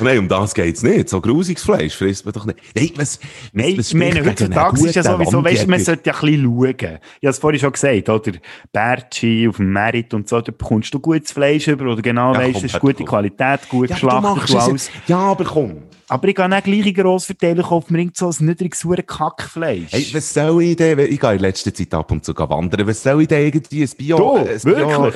[0.00, 1.08] Nein, um das geht es nicht.
[1.08, 2.58] So grusiges Fleisch frisst man doch nicht.
[2.74, 3.20] Nein, was,
[3.52, 6.98] Nein was ich meine, heutzutage ist ja sowieso, weißt, man sollte ja ein bisschen schauen.
[7.20, 8.32] Ich habe es vorhin schon gesagt, oder?
[8.72, 12.40] Bertschi auf dem Merit und so, da bekommst du gutes Fleisch über, oder genau, ja,
[12.40, 14.90] weißt, es ist gute Qualität, gut ja, geschlachtet alles.
[15.06, 15.82] Ja, aber komm.
[16.08, 19.90] Aber ich gehe nicht gleich in Grossverteiler kaufen, irgend so ein niedriges, Kackfleisch.
[19.90, 23.02] Hey, was soll ich denn, ich gehe in letzter Zeit ab und zu wandern, was
[23.02, 24.16] soll ich denn irgendwie ein Bio...
[24.16, 24.86] Du, ein wirklich?
[24.86, 25.12] Bio,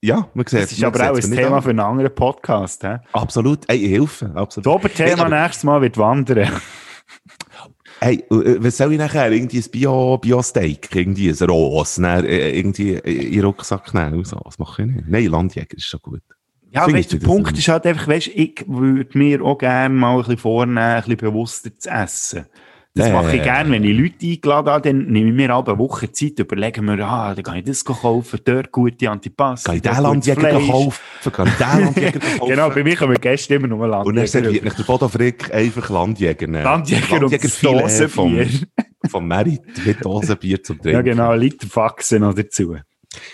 [0.00, 1.62] ja, man sieht Das ist aber auch ein Thema an.
[1.62, 2.82] für einen anderen Podcast.
[2.84, 2.96] He?
[3.12, 3.60] Absolut.
[3.68, 4.30] Hey, ich helfe.
[4.34, 4.66] Absolut.
[4.66, 6.50] Das Oberthema hey, nächstes Mal wird Wandern.
[8.00, 9.32] Hey, äh, was soll ich nachher?
[9.32, 14.24] Irgendwie ein Bio, Bio-Steak, irgendwie ein Ross, äh, irgendwie in den Rucksack nehmen.
[14.24, 14.40] So.
[14.44, 15.08] Das mache ich nicht.
[15.08, 16.22] Nein, Landjäger ist schon gut.
[16.70, 20.18] Ja, weißt, der Punkt ist halt einfach, weißt, ich würde mir auch gerne mal ein
[20.18, 22.46] bisschen vornehmen, ein bisschen bewusster zu essen.
[22.98, 26.10] Das mache ich gerne, wenn ich Leute eingeladen habe, dann nehme ich mir eine Woche
[26.12, 29.64] Zeit, überlegen mir, ah, dann kann ich das kaufen, dort gute Antipass.
[29.64, 31.00] Kann ich den Landjäger kaufen?
[31.32, 32.48] Kann ich den Landjäger kaufen?
[32.48, 34.08] genau, bei mir kommen Gäste immer nur Landjäger.
[34.08, 36.64] Und dann serviert mich der Bodo Frick einfach Landjäger nehmen.
[36.64, 38.08] Landjäger, Landjäger und Dosenbier.
[38.08, 40.96] Vom, vom Merit mit Dosenbier zum Trinken.
[40.96, 42.76] Ja genau, ein Liter Faxen noch dazu.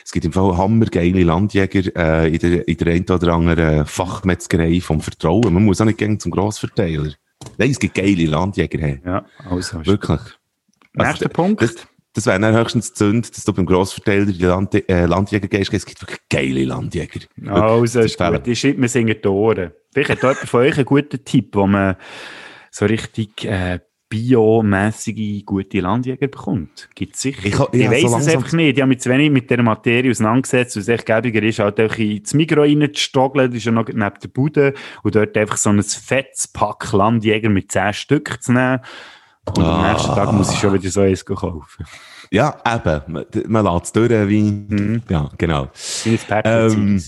[0.04, 4.80] Es gibt im Fall hammergeile Landjäger äh, in, der, in der einen oder anderen Fachmetzgerei
[4.80, 5.52] vom Vertrauen.
[5.52, 7.12] Man muss auch nicht gehen zum Grossverteiler.
[7.58, 8.78] Nein, es gibt geile Landjäger.
[8.78, 9.00] Hey.
[9.04, 9.84] Ja, also.
[9.84, 10.20] Wirklich.
[10.92, 11.62] Nächster also, Punkt.
[11.62, 11.74] Das,
[12.12, 15.72] das wäre dann höchstens Zünd, dass du beim Grossverteiler die Land äh, Landjäger gehst.
[15.72, 17.20] Es gibt wirklich geile Landjäger.
[17.46, 18.46] Also, ist gut.
[18.46, 19.72] Die schreibt mir singen die Ohren.
[19.92, 21.96] Vielleicht hat jemand von euch einen guten Tipp, wo man
[22.70, 23.80] so richtig äh,
[24.14, 26.88] biomäßige gute Landjäger bekommt.
[26.94, 27.44] Gibt es sicher.
[27.44, 28.76] Ich, ich, ich weiss so es einfach nicht.
[28.76, 31.98] Ich habe mich zu wenig mit dieser Materie auseinandergesetzt, was echt gäbiger ist, halt einfach
[31.98, 35.82] ins Mikro reinzustogeln, das ist ja noch neben der Bude, und dort einfach so ein
[35.82, 38.80] fettes Pack Landjäger mit 10 Stück zu nehmen.
[39.46, 39.84] Und ah.
[39.84, 41.84] am nächsten Tag muss ich schon wieder so eins kaufen.
[42.30, 43.12] Ja, eben.
[43.12, 45.02] Man, man lässt es durch wie, mhm.
[45.08, 45.68] ja, genau.
[46.04, 47.02] Wie ein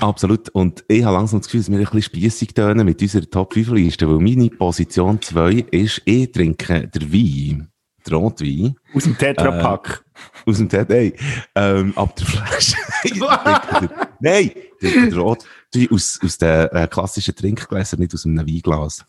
[0.00, 0.48] Absolut.
[0.50, 3.54] Und ich habe langsam das Gefühl, dass wir ein bisschen spiessig tönen mit unserer Top
[3.54, 7.68] 5 Liste, weil meine Position 2 ist, ich trinke der Wein.
[8.06, 8.76] Der Rotwein.
[8.94, 10.04] Aus dem Tetrapack.
[10.44, 11.12] Äh, aus dem Tetrapack, nein.
[11.54, 12.76] Ähm, ab der Flasche.
[14.20, 14.50] nein,
[14.82, 19.06] der, der Rotwein aus, aus den äh, klassischen Trinkgläsern, nicht aus einem Weinglas.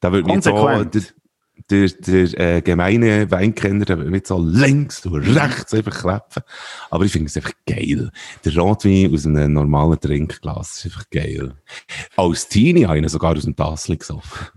[0.00, 0.52] Da wird mir so,
[1.70, 6.42] der, der, äh, gemeine Weinkenner, der will nicht so links und rechts einfach klepfen.
[6.90, 8.10] Aber ich finde es einfach geil.
[8.44, 11.54] Der Rotwein aus einem normalen Trinkglas ist einfach geil.
[12.16, 14.48] Als Teenie habe ich ihn sogar aus dem Tassel gesoffen.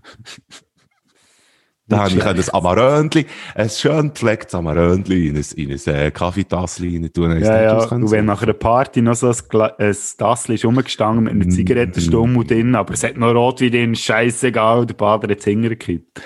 [1.91, 7.11] Da habe ich ein Amaröntli, ein schön gepflegtes Amaröntli in ein, in ein äh, Kaffeetassli
[7.11, 7.37] tun.
[7.41, 7.83] Ja, ja.
[7.83, 11.51] Und wenn nach einer Party noch so ein, ein Tassli ist rumgestanden mit einer mm,
[11.51, 12.47] Zigarettenstummel mm.
[12.47, 16.21] drin, aber es hat noch Rotwein drin, scheißegal, der Bader hat es hingekippt.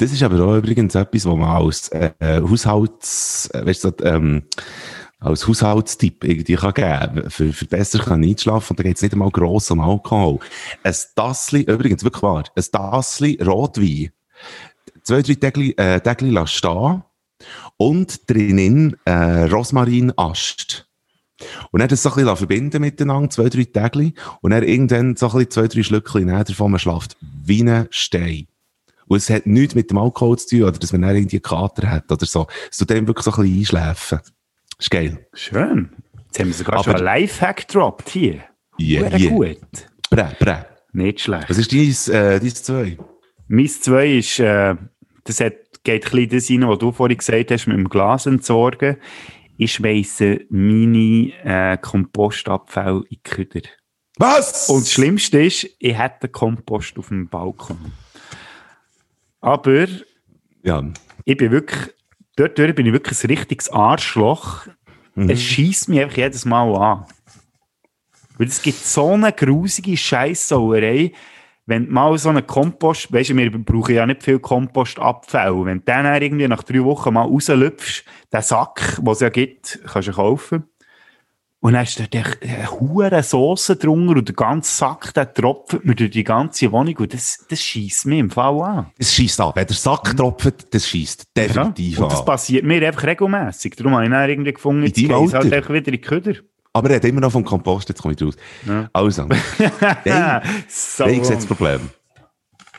[0.00, 3.92] Das ist aber auch übrigens etwas, wo man als äh, äh Haushalts, äh, weißt du,
[4.02, 4.44] ähm,
[5.18, 9.12] als Haushaltstipp irgendwie kann geben für, für besser kann einschlafen und da geht es nicht
[9.12, 10.38] einmal gross um Alkohol.
[10.82, 14.08] Ein Tassli, übrigens wirklich wahr, ein Tassli Rotwein,
[15.02, 17.02] zwei, drei Tägli, äh, Tägli lassen stehen
[17.76, 20.88] und drinnen äh, Rosmarinast.
[21.72, 25.26] Und dann das so ein bisschen verbinden miteinander, zwei, drei Tägli und dann irgendwann so
[25.26, 28.46] ein bisschen zwei, drei Schlückchen davon, man schlaft wie ein Stein.
[29.10, 31.42] Und es hat nichts mit dem Alkohol zu tun, oder dass man dann irgendwie einen
[31.42, 32.46] Kater hat oder so.
[32.70, 34.20] Es tut dem wirklich so ein bisschen einschläfen.
[34.78, 35.26] Ist geil.
[35.34, 35.90] Schön.
[36.26, 38.44] Jetzt haben wir sogar Aber, schon einen Lifehack gedroppt hier.
[38.78, 39.30] Ja, yeah, yeah.
[39.30, 39.58] gut.
[40.10, 40.64] Brä, brä.
[40.92, 41.50] Nicht schlecht.
[41.50, 42.98] Was ist dein, äh, dein zwei?
[43.48, 44.76] Mein zwei ist, äh,
[45.24, 48.26] das hat, geht ein bisschen das rein, was du vorhin gesagt hast, mit dem Glas
[48.26, 48.96] entsorgen.
[49.56, 53.62] Ich schmeiße meine äh, Kompostabfälle in die Küder.
[54.18, 54.68] Was?
[54.68, 57.92] Und das Schlimmste ist, ich hätte Kompost auf dem Balkon.
[59.40, 59.86] Aber
[60.62, 60.84] ja.
[61.24, 61.94] ich bin wirklich,
[62.36, 64.66] dort bin ich wirklich ein richtiges Arschloch.
[65.14, 65.30] Mhm.
[65.30, 67.06] Es schießt mich einfach jedes Mal an.
[68.38, 71.12] Weil es gibt so eine grusige Scheissauerei,
[71.66, 75.64] wenn mal so einen Kompost, weißt du, wir brauchen ja nicht viel Kompostabfälle.
[75.64, 79.78] Wenn du dann irgendwie nach drei Wochen mal rauslüpfst, den Sack, den es ja gibt,
[79.86, 80.64] kannst du kaufen.
[81.62, 82.04] Und dann ist da
[82.42, 86.96] eine hure Soße drunter und der ganze Sack, der tropft mir durch die ganze Wohnung
[86.96, 88.86] und das, das schießt mir im Fall an.
[88.96, 89.52] Das schießt an.
[89.54, 90.16] Wenn der Sack mhm.
[90.16, 92.04] tropft, das schießt definitiv ja.
[92.04, 93.76] Und das passiert mir einfach regelmäßig.
[93.76, 96.34] Darum habe ich dann irgendwie gefunden, jetzt geht es halt einfach wieder in die Köder.
[96.72, 98.36] Aber er hat immer noch vom Kompost, jetzt komme ich raus.
[98.66, 98.88] Ja.
[98.94, 99.26] Also,
[100.04, 101.04] nein, so.
[101.06, 101.90] ich sehe das Problem.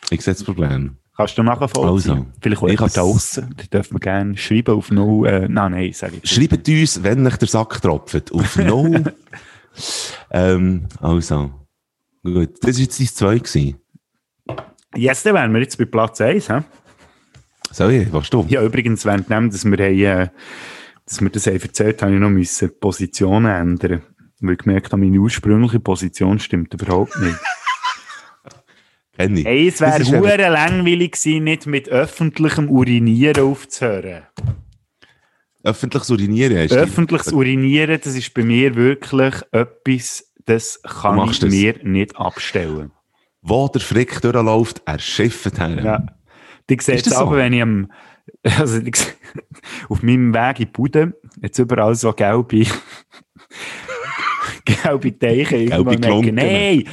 [0.10, 0.98] Ich sehe das Problem.
[1.22, 1.84] Kannst du nachvollziehen?
[1.84, 3.56] Also, Vielleicht auch ich da draussen.
[3.58, 5.26] Da dürfen wir gerne schreiben auf No.
[5.26, 6.30] Äh, nein, nein, sag ich.
[6.30, 8.32] Schreibt uns, wenn euch der Sack tropft.
[8.32, 8.88] Auf No.
[10.32, 11.52] ähm, also.
[12.24, 12.56] Gut.
[12.62, 13.76] Das war jetzt dein 2 gewesen.
[14.96, 16.62] Jetzt wären wir jetzt bei Platz 1, hä?
[17.72, 18.46] So, ich, was du?
[18.50, 20.28] Ja, übrigens, während dass wir, haben, äh,
[21.06, 24.02] dass wir das haben erzählt haben, ich noch müssen Positionen ändern.
[24.42, 27.38] Weil ich gemerkt habe, meine ursprüngliche Position stimmt überhaupt nicht.
[29.22, 29.46] Kenn ich.
[29.46, 34.24] Hey, es wäre hure langweilig gewesen, nicht mit öffentlichem Urinieren aufzuhören.
[35.64, 36.58] Öffentliches Urinieren?
[36.58, 41.52] Hast Öffentliches Urinieren, das ist bei mir wirklich etwas, das kann ich das?
[41.52, 42.92] mir nicht abstellen.
[43.44, 45.84] Wo der Frick durchläuft, er schifft her.
[45.84, 46.06] Ja.
[46.70, 47.38] Die sieht es aber, so?
[47.38, 47.92] wenn ich am,
[48.58, 48.80] also,
[49.90, 52.66] auf meinem Weg in Bude, jetzt überall so gelbe,
[54.66, 55.66] gelbe Teiche.
[55.66, 56.36] Gelbe Klumpen.
[56.36, 56.86] Nein!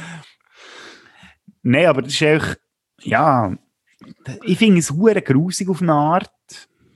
[1.69, 2.55] Nein, aber das ist einfach,
[3.01, 3.55] ja,
[4.43, 6.31] ich finde es hure grusig auf eine Art.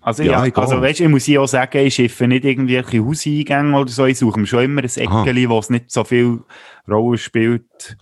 [0.01, 3.77] Also, ja, ja also weißt, ich muss ja auch sagen, ich schiffe nicht irgendwelche Hauseingänge
[3.77, 6.39] oder so, ich suche mir schon immer ein Eckchen, wo es nicht so viel
[6.89, 7.97] Rolle spielt.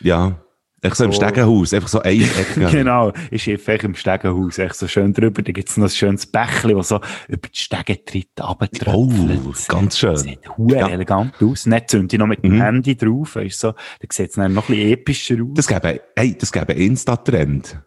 [0.00, 0.38] Ja.
[0.84, 2.66] Echt so im Stegenhaus, einfach so ein Ecke.
[2.72, 5.40] genau, ich schiffe im Stegenhaus, echt so schön drüber.
[5.40, 9.40] Da gibt es noch ein schönes Bächli, das so über die Stege tritt, runtertröpfelt.
[9.46, 10.16] Oh, ganz schön.
[10.16, 10.88] Sieht hure ja.
[10.88, 11.66] elegant aus.
[11.66, 12.62] Nicht zünde ich noch mit dem mhm.
[12.62, 13.72] Handy drauf, weißt so.
[13.72, 15.54] Da sieht es noch ein bisschen epischer aus.
[15.54, 17.80] Das gäbe, hey, das gäbe Insta-Trend.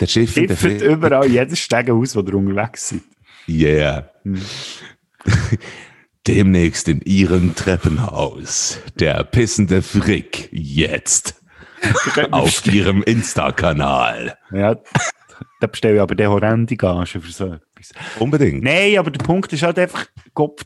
[0.00, 3.02] Der Schiff der überall jedes Stegenhaus, wo ihr unterwegs seid.
[3.46, 4.10] Yeah.
[4.22, 4.40] Hm.
[6.26, 8.78] Demnächst in Ihrem Treppenhaus.
[8.98, 10.48] Der pissende Frick.
[10.52, 11.41] Jetzt.
[12.30, 14.36] Auf ihrem Insta-Kanal.
[14.52, 14.76] Ja,
[15.60, 17.92] da bestelle ich aber den horrende Gage für so etwas.
[18.18, 18.62] Unbedingt.
[18.62, 20.62] Nein, aber der Punkt ist halt einfach, Gott,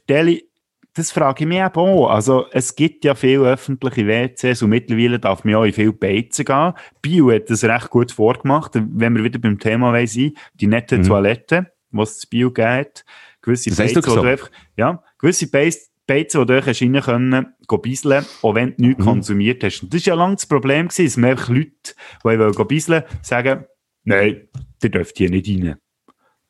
[0.96, 2.08] das frage ich mich eben auch.
[2.08, 6.46] Also, es gibt ja viele öffentliche WCs und mittlerweile darf man ja in viele Beizen
[6.46, 6.72] gehen.
[7.02, 8.72] Bio hat das recht gut vorgemacht.
[8.74, 11.02] Wenn wir wieder beim Thema sein die nette mhm.
[11.02, 13.04] Toilette, was es Bio gibt.
[13.42, 14.22] Gewisse das Beizen, so.
[14.22, 17.46] einfach, ja, gewisse Beizen, Beizen, die du rein können,
[17.82, 19.04] bisseln, auch wenn du nichts mhm.
[19.04, 19.82] konsumiert hast.
[19.82, 23.64] Und das war ja lange das Problem, gewesen, dass einfach Leute, die wollen bisseln, sagen,
[24.04, 24.48] nein,
[24.82, 25.76] ihr dürft hier nicht rein.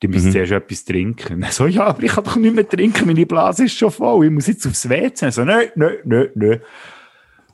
[0.02, 0.32] Die müssen mhm.
[0.32, 1.46] zuerst etwas trinken.
[1.50, 4.30] So, ja, aber ich kann doch nicht mehr trinken, meine Blase ist schon voll, ich
[4.30, 5.30] muss jetzt aufs WC.
[5.30, 6.60] So, nein, nein, nein, nein.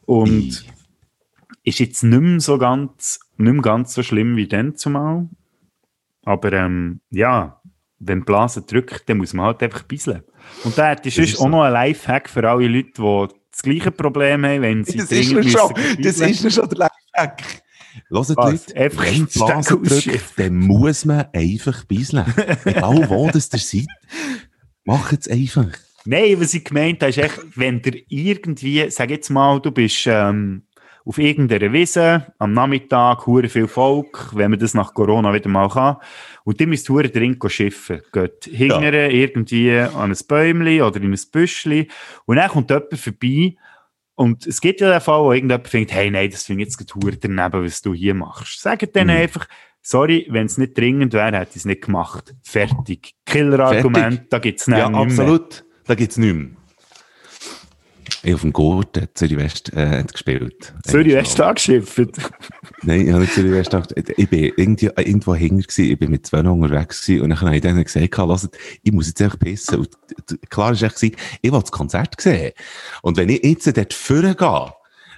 [0.04, 0.64] Und
[1.64, 5.28] ist jetzt nicht mehr so ganz, nicht mehr ganz so schlimm wie dann zumal.
[6.24, 7.61] Aber ähm, ja,
[8.04, 10.22] wenn die Blase drückt, dann muss man halt einfach bisseln.
[10.64, 14.44] Und da ist sonst auch noch ein Lifehack für alle Leute, die das gleiche Problem
[14.44, 15.72] haben, wenn sie das dringend ist schon,
[16.02, 17.42] Das ist schon der Lifehack.
[18.08, 22.24] Hört Leute, einfach wenn die Blase drückt, dann muss man einfach bisseln.
[22.64, 23.86] Egal wo das ihr seid,
[24.84, 25.68] macht es einfach.
[26.04, 30.06] Nein, was ich gemeint habe, ist echt, wenn der irgendwie, sag jetzt mal, du bist
[30.06, 30.62] ähm,
[31.04, 35.68] auf irgendeiner Wiese, am Nachmittag, hure viel Volk, wenn man das nach Corona wieder mal
[35.68, 35.96] kann,
[36.44, 38.02] und die müsst hure drin schiffen.
[38.12, 39.08] Geht hingere ja.
[39.08, 41.88] irgendwie an ein Bäumchen oder in ein Büschli,
[42.26, 43.56] und dann kommt jemand vorbei,
[44.14, 46.78] und es gibt ja den Fall, wo irgendjemand findet, hey, nein, das finde ich jetzt
[46.78, 48.60] gerade daneben, was du hier machst.
[48.60, 49.14] Sagt dann mhm.
[49.14, 49.48] einfach,
[49.80, 52.34] sorry, wenn es nicht dringend wäre, hätte ich es nicht gemacht.
[52.42, 53.14] Fertig.
[53.26, 55.64] Killer-Argument, da gibt es ja, absolut.
[55.86, 56.50] Da gibt es nicht mehr.
[58.24, 60.72] Ich auf dem Gurt, Zürich West äh, gespielt.
[60.84, 61.98] Zürich West angeschifft?
[62.82, 64.12] Nein, ich habe nicht Zürich West angeschifft.
[64.16, 67.56] Ich bin irgendwie, irgendwo hinger gewesen, ich bin mit zwei unterwegs gewesen und dann habe
[67.56, 69.80] ich denen gesagt, lasst, ich muss jetzt einfach pissen.
[69.80, 69.90] Und
[70.50, 72.52] klar war echt, ich will das Konzert sehen.
[73.02, 74.72] Und wenn ich jetzt dort vorne gehe,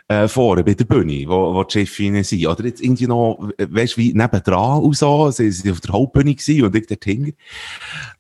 [0.09, 2.47] äh, vorne bei der Bühne, wo, wo die Chefinnen sind.
[2.47, 5.31] Oder jetzt irgendwie noch, weißt du, wie nebendran und so.
[5.31, 7.35] Sie waren auf der Hauptbühne gewesen und ich dort hinten.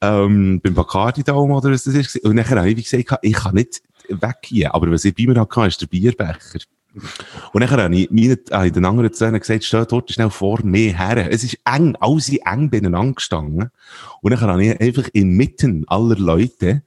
[0.00, 2.16] Ähm, beim Bacardi Dome oder was das ist.
[2.24, 4.74] Und nachher habe ich gesagt, ich kann nicht weg hier.
[4.74, 6.38] Aber was ich bei mir hatte, ist der Bierbecher.
[7.52, 10.96] Und dann habe ich meine, äh, den anderen Zähnen gesagt, steh dort schnell vor mir
[10.96, 11.30] her.
[11.30, 13.70] Es ist eng, alle sind eng beieinander gestanden.
[14.20, 16.82] Und dann habe ich einfach inmitten aller Leute,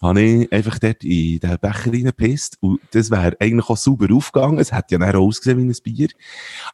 [0.00, 2.58] habe ich einfach dort in den Becher reingepisst.
[2.60, 4.58] Und das wäre eigentlich auch super aufgegangen.
[4.58, 6.08] Es hätte ja nicht ausgesehen wie ein Bier.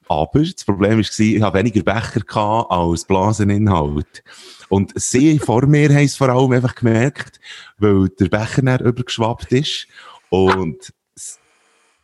[0.08, 4.24] Aber das Problem war, ich habe weniger Becher gehabt als Blaseninhalt.
[4.68, 7.38] Und sie vor mir haben es vor allem einfach gemerkt,
[7.78, 9.86] weil der Becher dann übergeschwappt ist.
[10.30, 10.92] Und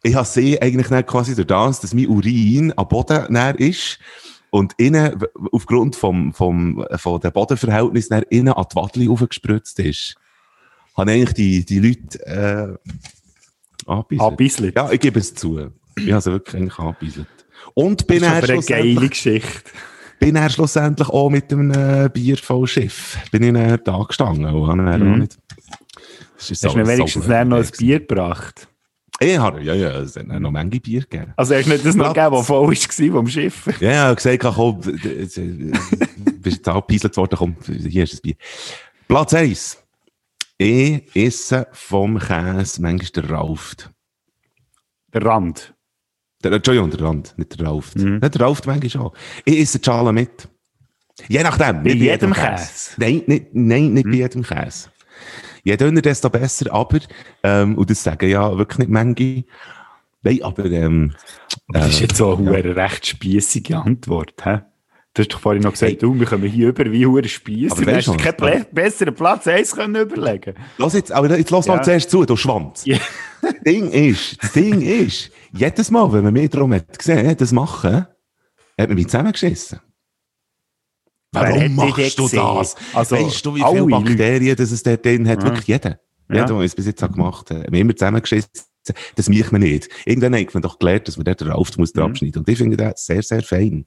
[0.04, 3.98] ich habe sie eigentlich nicht quasi durch das, dass mein Urin am Boden näher ist
[4.50, 5.18] und innen,
[5.50, 10.14] aufgrund vom, vom, von den Bodenverhältnissen, innen an die Wadli aufgespritzt ist,
[10.96, 14.76] habe eigentlich die, die Leute, äh, angebisselt.
[14.76, 15.70] Ja, ich gebe es zu.
[15.96, 17.26] Ich habe sie wirklich eigentlich angebisselt.
[17.72, 19.70] Und bin das ist aber eine geile Geschichte
[20.20, 23.18] bin er schlussendlich auch mit einem äh, Bier voll Schiff.
[23.30, 24.46] Bin ich dann da gestanden.
[24.46, 25.12] Und habe dann mhm.
[25.12, 25.38] auch nicht,
[26.38, 28.68] Hast du mir wenigstens noch ein Bier gebracht?
[29.20, 31.32] Ich habe, ja, ja, es hat noch Menge Bier gegeben.
[31.36, 33.66] Also hast du nicht das noch gegeben, was voll war vom Schiff?
[33.80, 38.20] Ja, ich habe gesagt, komm, du bist jetzt auch gepieselt worden, komm, hier ist das
[38.20, 38.34] Bier.
[39.06, 39.78] Platz 1.
[40.58, 43.90] Ich esse vom Käse manchmal der Rauft.
[45.12, 45.74] Der Rand?
[46.42, 47.96] Der, Entschuldigung, der Rand, nicht der Rauft.
[47.96, 48.18] Mhm.
[48.18, 49.14] Nicht der Rauft manchmal auch.
[49.44, 50.48] Ich esse die Schale mit.
[51.28, 51.82] Je nachdem.
[51.82, 52.48] Bei jedem Käse?
[52.48, 52.90] Käse.
[52.98, 54.10] Nein, nicht, nein, nicht mhm.
[54.10, 54.90] bei jedem Käse.
[55.64, 57.00] Je dünner, desto besser, aber,
[57.42, 59.44] ähm, und das sagen ja wirklich nicht Menge.
[60.22, 61.14] Nein, aber, ähm,
[61.68, 62.72] Das ist jetzt so eine ja.
[62.72, 64.60] recht spiessige Antwort, hä?
[65.14, 65.98] Du hast doch vorhin noch gesagt, hey.
[65.98, 67.74] du, wir kommen hier über wie hure Spieß.
[67.74, 70.54] Du hast keinen Ple besseren Platz eins können überlegen.
[70.76, 71.76] Lass jetzt, aber jetzt lass ja.
[71.76, 72.84] mal zuerst zu, du Schwanz.
[72.84, 72.98] Yeah.
[73.40, 77.52] das Ding ist, das Ding ist, jedes Mal, wenn man mich darum hat gesehen, das
[77.52, 78.06] machen,
[78.76, 79.78] hat man mich zusammengeschissen.
[81.34, 82.76] Warum machst du das?
[82.92, 85.42] Also, weißt du, wie viele Bakterien das es dort drin hat?
[85.42, 85.48] Ja.
[85.48, 85.98] Wirklich jeder.
[86.28, 86.36] Ja.
[86.36, 87.58] Jeder, der es bis jetzt hat gemacht hat.
[87.58, 88.50] Wir haben immer zusammengeschissen.
[89.16, 89.88] Das macht man nicht.
[90.04, 92.02] Irgendwann hat man doch gelernt, dass man dort den Rauft muss mhm.
[92.02, 92.40] abschneiden.
[92.40, 93.86] Und ich finde das sehr, sehr fein.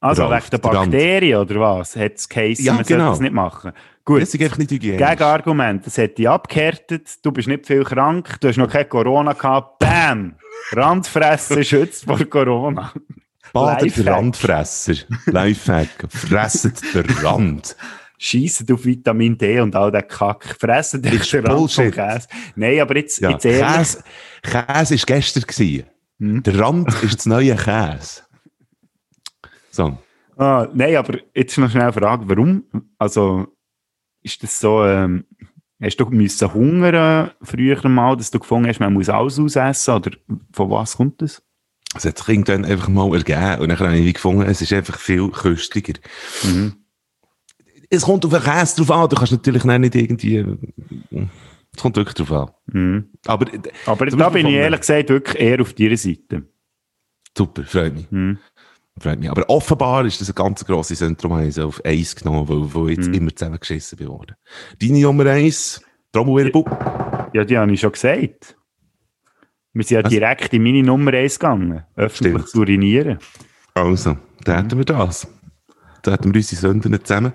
[0.00, 1.94] Also wegen der Bakterien oder was?
[1.94, 3.10] Hat es geheißen, ja, man genau.
[3.10, 3.72] das nicht machen?
[4.04, 4.22] Gut.
[4.22, 4.98] Das ist einfach nicht hygienisch.
[4.98, 5.86] Gegenargument.
[5.86, 7.24] Das hat dich abgehärtet.
[7.24, 8.40] Du bist nicht viel krank.
[8.40, 9.78] Du hast noch kein Corona gehabt.
[9.78, 10.34] Bam!
[10.72, 12.92] Randfressen schützt vor Corona.
[13.52, 14.94] Badet der Randfresser.
[15.26, 16.06] Lifehack.
[16.08, 17.76] Fresset den Rand.
[18.18, 20.56] Schießt auf Vitamin D und all den Kack.
[20.60, 22.28] Fressen den Rand vom Käse.
[22.54, 23.30] Nein, aber jetzt, ja.
[23.30, 23.96] jetzt ehrlich.
[24.42, 25.84] Käse, Käse war gestern.
[26.18, 26.42] Hm?
[26.44, 28.22] Der Rand ist das neue Käse.
[29.72, 29.98] So.
[30.36, 32.28] Ah, nein, aber jetzt noch schnell eine Frage.
[32.28, 32.64] Warum?
[32.96, 33.48] Also,
[34.22, 35.24] ist das so, ähm,
[35.80, 39.94] hast du müssen hungern früher mal, dass du gefunden hast, man muss alles ausessen?
[39.94, 40.12] Oder
[40.52, 41.42] von was kommt das?
[41.94, 44.98] Es hat sich irgendwann einfach mal ergeben und dann habe ich gefunden, es ist einfach
[44.98, 45.94] viel köstlicher.
[46.42, 46.74] Mhm.
[47.90, 50.38] Es kommt auf den Käse drauf an, du kannst natürlich nicht irgendwie,
[51.74, 52.50] es kommt wirklich drauf an.
[52.72, 53.10] Mhm.
[53.26, 53.46] Aber,
[53.86, 56.44] Aber da bin ich ehrlich gesagt wirklich eher auf deiner Seite.
[57.36, 58.10] Super, freut mich.
[58.10, 58.38] Mhm.
[58.98, 59.30] Freut mich.
[59.30, 63.14] Aber offenbar ist das ein ganz grosses Zentrum auf eins genommen, wo, jetzt mhm.
[63.14, 64.36] immer zusammengeschissen wurde.
[64.80, 65.82] Deine Nummer eins,
[66.12, 66.64] Trommelwirbel.
[67.32, 68.56] Ja, die habe ich schon gesagt.
[69.74, 70.10] Wir sind ja Was?
[70.10, 72.48] direkt in meine Nummer 1 gegangen, öffentlich Stimmt.
[72.48, 73.18] zu urinieren.
[73.74, 75.26] Also, da hätten wir das.
[76.02, 77.32] Da hätten wir unsere Sünden zusammen.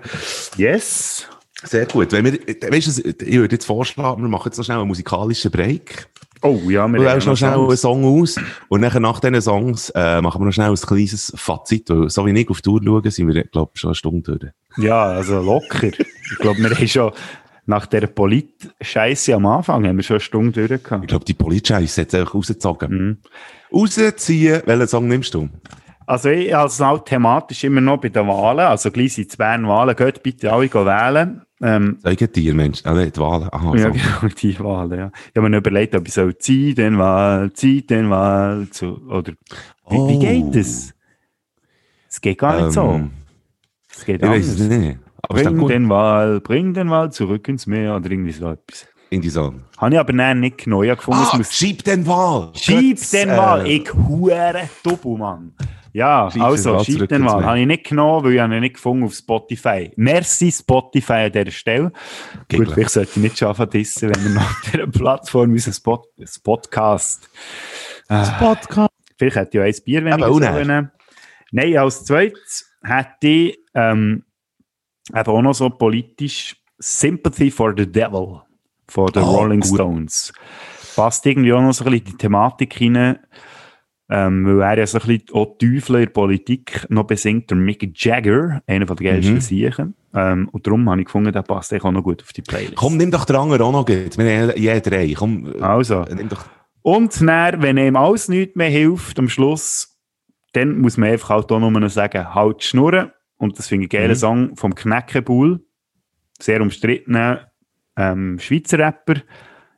[0.56, 1.26] Yes.
[1.64, 2.12] Sehr gut.
[2.12, 5.50] Wenn wir, weißt du, ich würde jetzt vorschlagen, wir machen jetzt noch schnell einen musikalischen
[5.50, 6.08] Break.
[6.40, 8.36] Oh, ja, wir wählst noch schnell einen Song aus.
[8.68, 11.90] Und dann nach diesen Songs äh, machen wir noch schnell ein kleines Fazit.
[11.90, 14.38] Weil, so wie ich auf die Tour schaue, sind wir, glaube ich, schon eine Stunde
[14.38, 14.52] durch.
[14.76, 15.88] Ja, also locker.
[15.88, 17.12] ich glaube, wir haben schon
[17.68, 21.04] nach der Polit-Scheiße am Anfang haben wir schon eine Stunde durchgehabt.
[21.04, 22.90] Ich glaube, die Polit-Scheiße hat es einfach rausgezogen.
[22.90, 23.16] Mhm.
[23.72, 25.48] Rausziehen, welchen Song nimmst du?
[26.06, 29.68] Also ich als auch thematisch immer noch bei den Wahlen, also gleich sind die Bern
[29.68, 31.42] Wahlen, geht bitte alle wählen.
[31.60, 33.48] Ähm, Sagen dir, Mensch, alle die Wahlen.
[33.52, 33.90] Aha, ja, so.
[34.20, 35.10] genau, die Wahlen, ja.
[35.30, 39.32] Ich habe mir überlegt, ob ich so zieh den Wahl, zieh den Wahl, zu, oder
[39.90, 40.08] wie, oh.
[40.08, 40.94] wie geht das?
[42.08, 43.00] Es geht gar nicht ähm, so.
[43.94, 44.98] Es geht ich weiß es nicht.
[45.28, 48.86] Aber bring den Wal, bring den Wal zurück ins Meer oder irgendwie so etwas.
[49.10, 49.60] In die Sonne.
[49.78, 51.20] Habe ich aber nein, nicht neu gefunden.
[51.30, 51.54] Ah, muss...
[51.54, 52.50] Schieb den Wal!
[52.54, 53.66] Schieb den Wal!
[53.66, 53.76] Äh...
[53.76, 55.54] Ich hure Doppelmann.
[55.94, 57.44] Ja, schieb also, den schieb den Wal.
[57.44, 59.90] Habe ich nicht genommen, weil ich ihn nicht gefunden auf Spotify.
[59.96, 61.92] Merci Spotify an dieser Stelle.
[62.48, 62.66] Gegler.
[62.66, 66.04] Gut, vielleicht sollte ich nicht schon verdissen, wenn wir nach dieser Plattform unseren Spot
[66.44, 67.30] Podcast.
[68.08, 68.92] Äh, Podcast.
[69.16, 70.88] Vielleicht hätte ich auch ein Bier, wenn aber ich so
[71.50, 74.24] Nein, als zweites hätte ich ähm,
[75.14, 78.40] eben auch noch so politisch Sympathy for the Devil
[78.88, 79.74] von den oh, Rolling gut.
[79.74, 80.32] Stones.
[80.96, 83.18] Passt irgendwie auch noch so ein bisschen in die Thematik rein,
[84.10, 87.56] ähm, weil er ja so ein bisschen auch Teufel in der Politik noch besingt, der
[87.56, 89.40] Mick Jagger, einer von den geilsten mhm.
[89.40, 89.94] Siechen.
[90.14, 92.76] Ähm, und darum habe ich gefunden, der passt auch noch gut auf die Playlist.
[92.76, 94.16] Komm, nimm doch den anderen auch noch gut.
[94.16, 95.12] Wir haben ja drei.
[95.16, 96.04] Komm, also.
[96.04, 96.44] Nimm doch.
[96.82, 99.98] Und dann, wenn ihm alles nichts mehr hilft, am Schluss,
[100.52, 104.02] dann muss man einfach halt auch nur sagen, halt schnurren und das finde ich einen
[104.02, 104.20] geilen mhm.
[104.20, 105.64] Song vom Kneckebull.
[106.40, 107.50] Sehr umstrittener
[107.96, 109.22] ähm, Schweizer Rapper.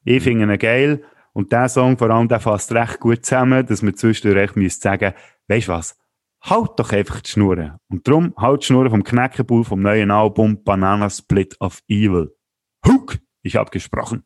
[0.04, 0.24] Ich mhm.
[0.24, 1.04] finde ihn geil.
[1.32, 4.82] Und der Song vor allem, der fasst recht gut zusammen, dass man zwischendurch echt müsste
[4.82, 5.14] sagen,
[5.48, 5.96] weißt du was?
[6.42, 7.76] Halt doch einfach die Schnurren.
[7.88, 12.34] Und darum, halt die Schnurren vom Kneckebull vom neuen Album Banana Split of Evil.
[12.86, 13.18] Hook!
[13.42, 14.24] Ich habe gesprochen.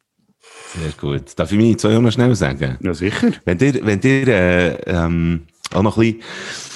[0.74, 1.38] Sehr gut.
[1.38, 2.78] Darf ich mich zwei noch schnell sagen?
[2.80, 3.32] Ja, sicher.
[3.44, 6.73] Wenn ihr, wenn ihr äh, ähm, auch noch ein bisschen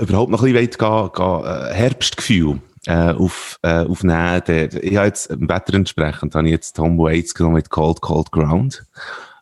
[0.00, 4.42] überhaupt noch ein bisschen gehen, gehen, äh, Herbstgefühl äh, auf, äh, aufnehmen.
[4.46, 8.00] Der, ich habe jetzt im Wetter entsprechend habe ich jetzt Tom Waits genommen mit Cold
[8.00, 8.84] Cold Ground,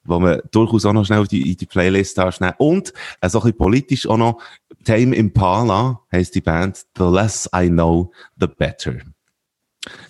[0.05, 3.45] wo man durchaus auch noch schnell die, in die Playlist nehmen Und äh, so ein
[3.45, 4.41] bisschen politisch auch noch
[4.85, 8.95] Tame Impala heisst die Band The Less I Know, The Better.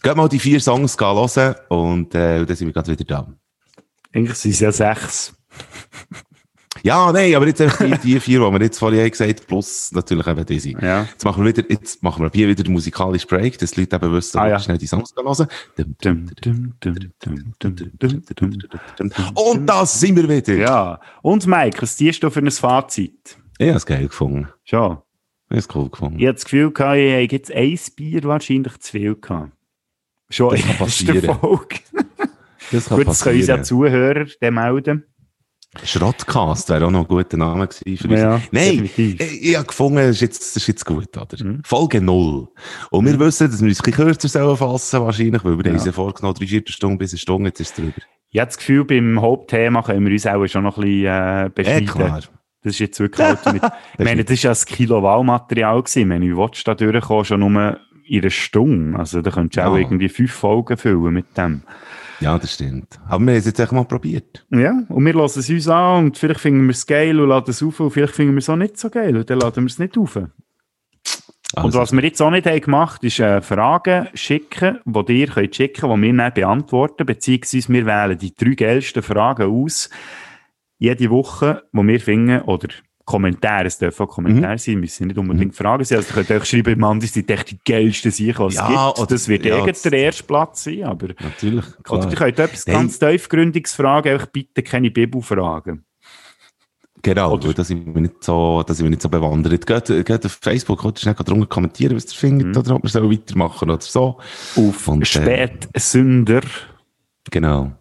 [0.02, 3.26] Geht mal die vier Songs hören und äh, dann sind wir gerade wieder da.
[4.14, 5.34] Eigentlich sind es ja sechs.
[6.86, 9.90] Ja, nein, aber jetzt einfach die, die vier, die wir jetzt vorhin gesagt haben, plus
[9.90, 10.70] natürlich eben diese.
[10.70, 11.02] Ja.
[11.02, 13.96] Jetzt machen wir wieder, jetzt machen wir hier wieder den musikalischen Break, dass die Leute
[13.96, 14.60] eben wissen, Ah, ja.
[14.60, 15.48] schnell die Songs hören.
[19.34, 20.54] Und das sind wir wieder.
[20.54, 21.00] Ja.
[21.22, 23.36] Und Mike, was ziehst du für ein Fazit?
[23.58, 24.48] Ich habe es geil gefunden.
[24.64, 24.98] Schon.
[25.48, 26.18] Ich habe es cool gefunden.
[26.20, 29.50] Ich hatte das Gefühl, gehabt, ich habe jetzt ein Bier wahrscheinlich zu viel gehabt.
[30.30, 30.60] Schon Das
[31.00, 31.34] in der ersten.
[31.40, 31.76] Folge.
[32.72, 33.62] Das kann Gut, das können uns ja.
[33.62, 35.04] Zuhörer melden.
[35.84, 38.20] Schrottcast wäre auch noch ein guter Name gewesen für uns.
[38.20, 39.20] Ja, Nein, definitiv.
[39.20, 41.44] ich, ich habe gefunden, das ist jetzt, das ist jetzt gut, oder?
[41.44, 41.62] Mhm.
[41.64, 42.48] Folge null.
[42.90, 45.72] Und wir wissen, dass wir uns ein bisschen kürzer sollen fassen, wahrscheinlich, weil wir Ja.
[45.72, 47.92] uns ja vorgenommen, drei Viertelstunde bis eine Stunde, jetzt ist es drüber.
[48.30, 51.42] Ich habe das Gefühl, beim Hauptthema können wir uns auch schon noch ein bisschen äh,
[51.42, 51.86] Ja, beschneiden.
[51.86, 52.20] klar.
[52.62, 53.62] Das ist jetzt wirklich halt mit,
[53.98, 56.00] ich meine, das war ja ein Kilo Wahlmaterial gewesen.
[56.00, 58.98] Ich meine, wie willst du da durchkommen, schon nur in einer Stunde?
[58.98, 59.80] Also, da könntest du auch Ja.
[59.80, 61.62] irgendwie fünf Folgen füllen mit dem.
[62.20, 62.98] Ja, das stimmt.
[63.08, 64.46] Aber wir haben es jetzt echt mal probiert.
[64.50, 67.50] Ja, und wir lassen es uns an und vielleicht finden wir es geil und laden
[67.50, 69.70] es auf und vielleicht finden wir es auch nicht so geil und dann laden wir
[69.70, 70.16] es nicht auf.
[70.16, 70.32] Und
[71.54, 75.54] Also, was wir jetzt auch nicht haben gemacht ist äh, Fragen schicken, die ihr könnt
[75.54, 79.88] schicken, die wir dann beantworten, beziehungsweise wir wählen die drei geilsten Fragen aus,
[80.78, 82.68] jede Woche, die wir finden, oder
[83.06, 84.58] Kommentare, es dürfen auch Kommentare Mhm.
[84.58, 87.52] sein, müssen nicht unbedingt Fragen sein, also ihr könnt euch schreiben, Mann, die sind echt
[87.52, 88.98] die geilsten Sachen, was Ja, es gibt.
[88.98, 91.08] oder- Das wird ja, das- der erste Platz sein, aber...
[91.20, 92.00] natürlich, klar.
[92.00, 92.76] Oder ihr könnt etwas Nein.
[92.76, 95.84] ganz tiefgründiges fragen, einfach bitte keine Bibelfragen.
[97.02, 99.64] Genau, Oder- weil da sind wir nicht so, da sind wir nicht so bewandert.
[99.64, 102.56] Geht, geht auf Facebook, könnt ihr schnell drunter kommentieren, was ihr findet, Mhm.
[102.56, 104.18] oder ob wir so weitermachen oder so.
[104.56, 106.40] Auf Und, äh, Spätsünder
[107.30, 107.72] Genau.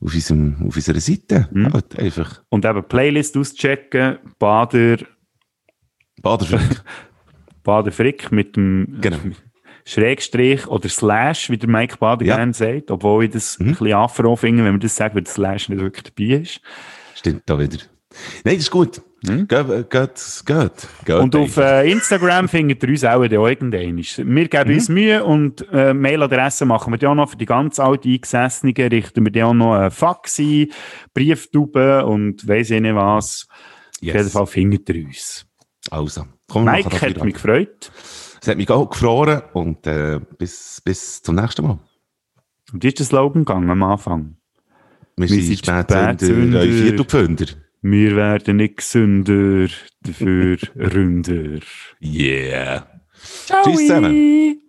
[0.00, 1.48] Auf, unserem, auf unserer Seite.
[1.52, 1.72] Mhm.
[1.72, 2.42] Halt einfach.
[2.48, 4.98] und eben Playlist auschecken, Bader,
[6.20, 6.82] Baderfrick.
[7.62, 9.18] Bader Frick mit dem Genau.
[9.84, 12.36] Schrägstrich oder Slash, wie der Mike Bader Ja.
[12.36, 13.66] gerne sagt, obwohl ich das Mhm.
[13.66, 16.60] ein bisschen afro finde, wenn man das sagt, weil der Slash nicht wirklich dabei ist.
[17.16, 17.78] Stimmt da wieder.
[18.44, 19.00] Nein, das ist gut.
[19.24, 19.46] Mhm.
[19.46, 20.88] Geht, geht, geht.
[21.04, 23.96] geht Und auf äh, Instagram findet ihr uns auch dann irgendwann.
[23.98, 24.74] Wir geben Mhm.
[24.74, 28.74] uns Mühe und äh, Mailadresse machen wir dann auch noch für die ganz alten Eingesessenen,
[28.76, 30.68] richten wir dann auch noch äh, Fax ein,
[31.14, 33.46] Brieftauben und weiss ich nicht was.
[33.48, 35.46] Auf jeden Fall findet ihr uns.
[35.90, 37.92] Also, wir Mike hat mich gefreut.
[38.40, 41.78] Es hat mich auch gefroren und äh, bis, bis zum nächsten Mal.
[42.72, 44.36] Und wie ist der Slogan gegangen am Anfang?
[45.16, 46.62] Wir, Wir sind sind Spätzünder, Spätzünder.
[46.64, 47.46] äh, Viertelpfünder.
[47.82, 49.68] Wir werden nicht gesünder,
[50.02, 51.58] dafür ründer.
[52.00, 52.86] Yeah.
[53.44, 53.64] Ciao!
[53.64, 54.61] Tschüss zusammen.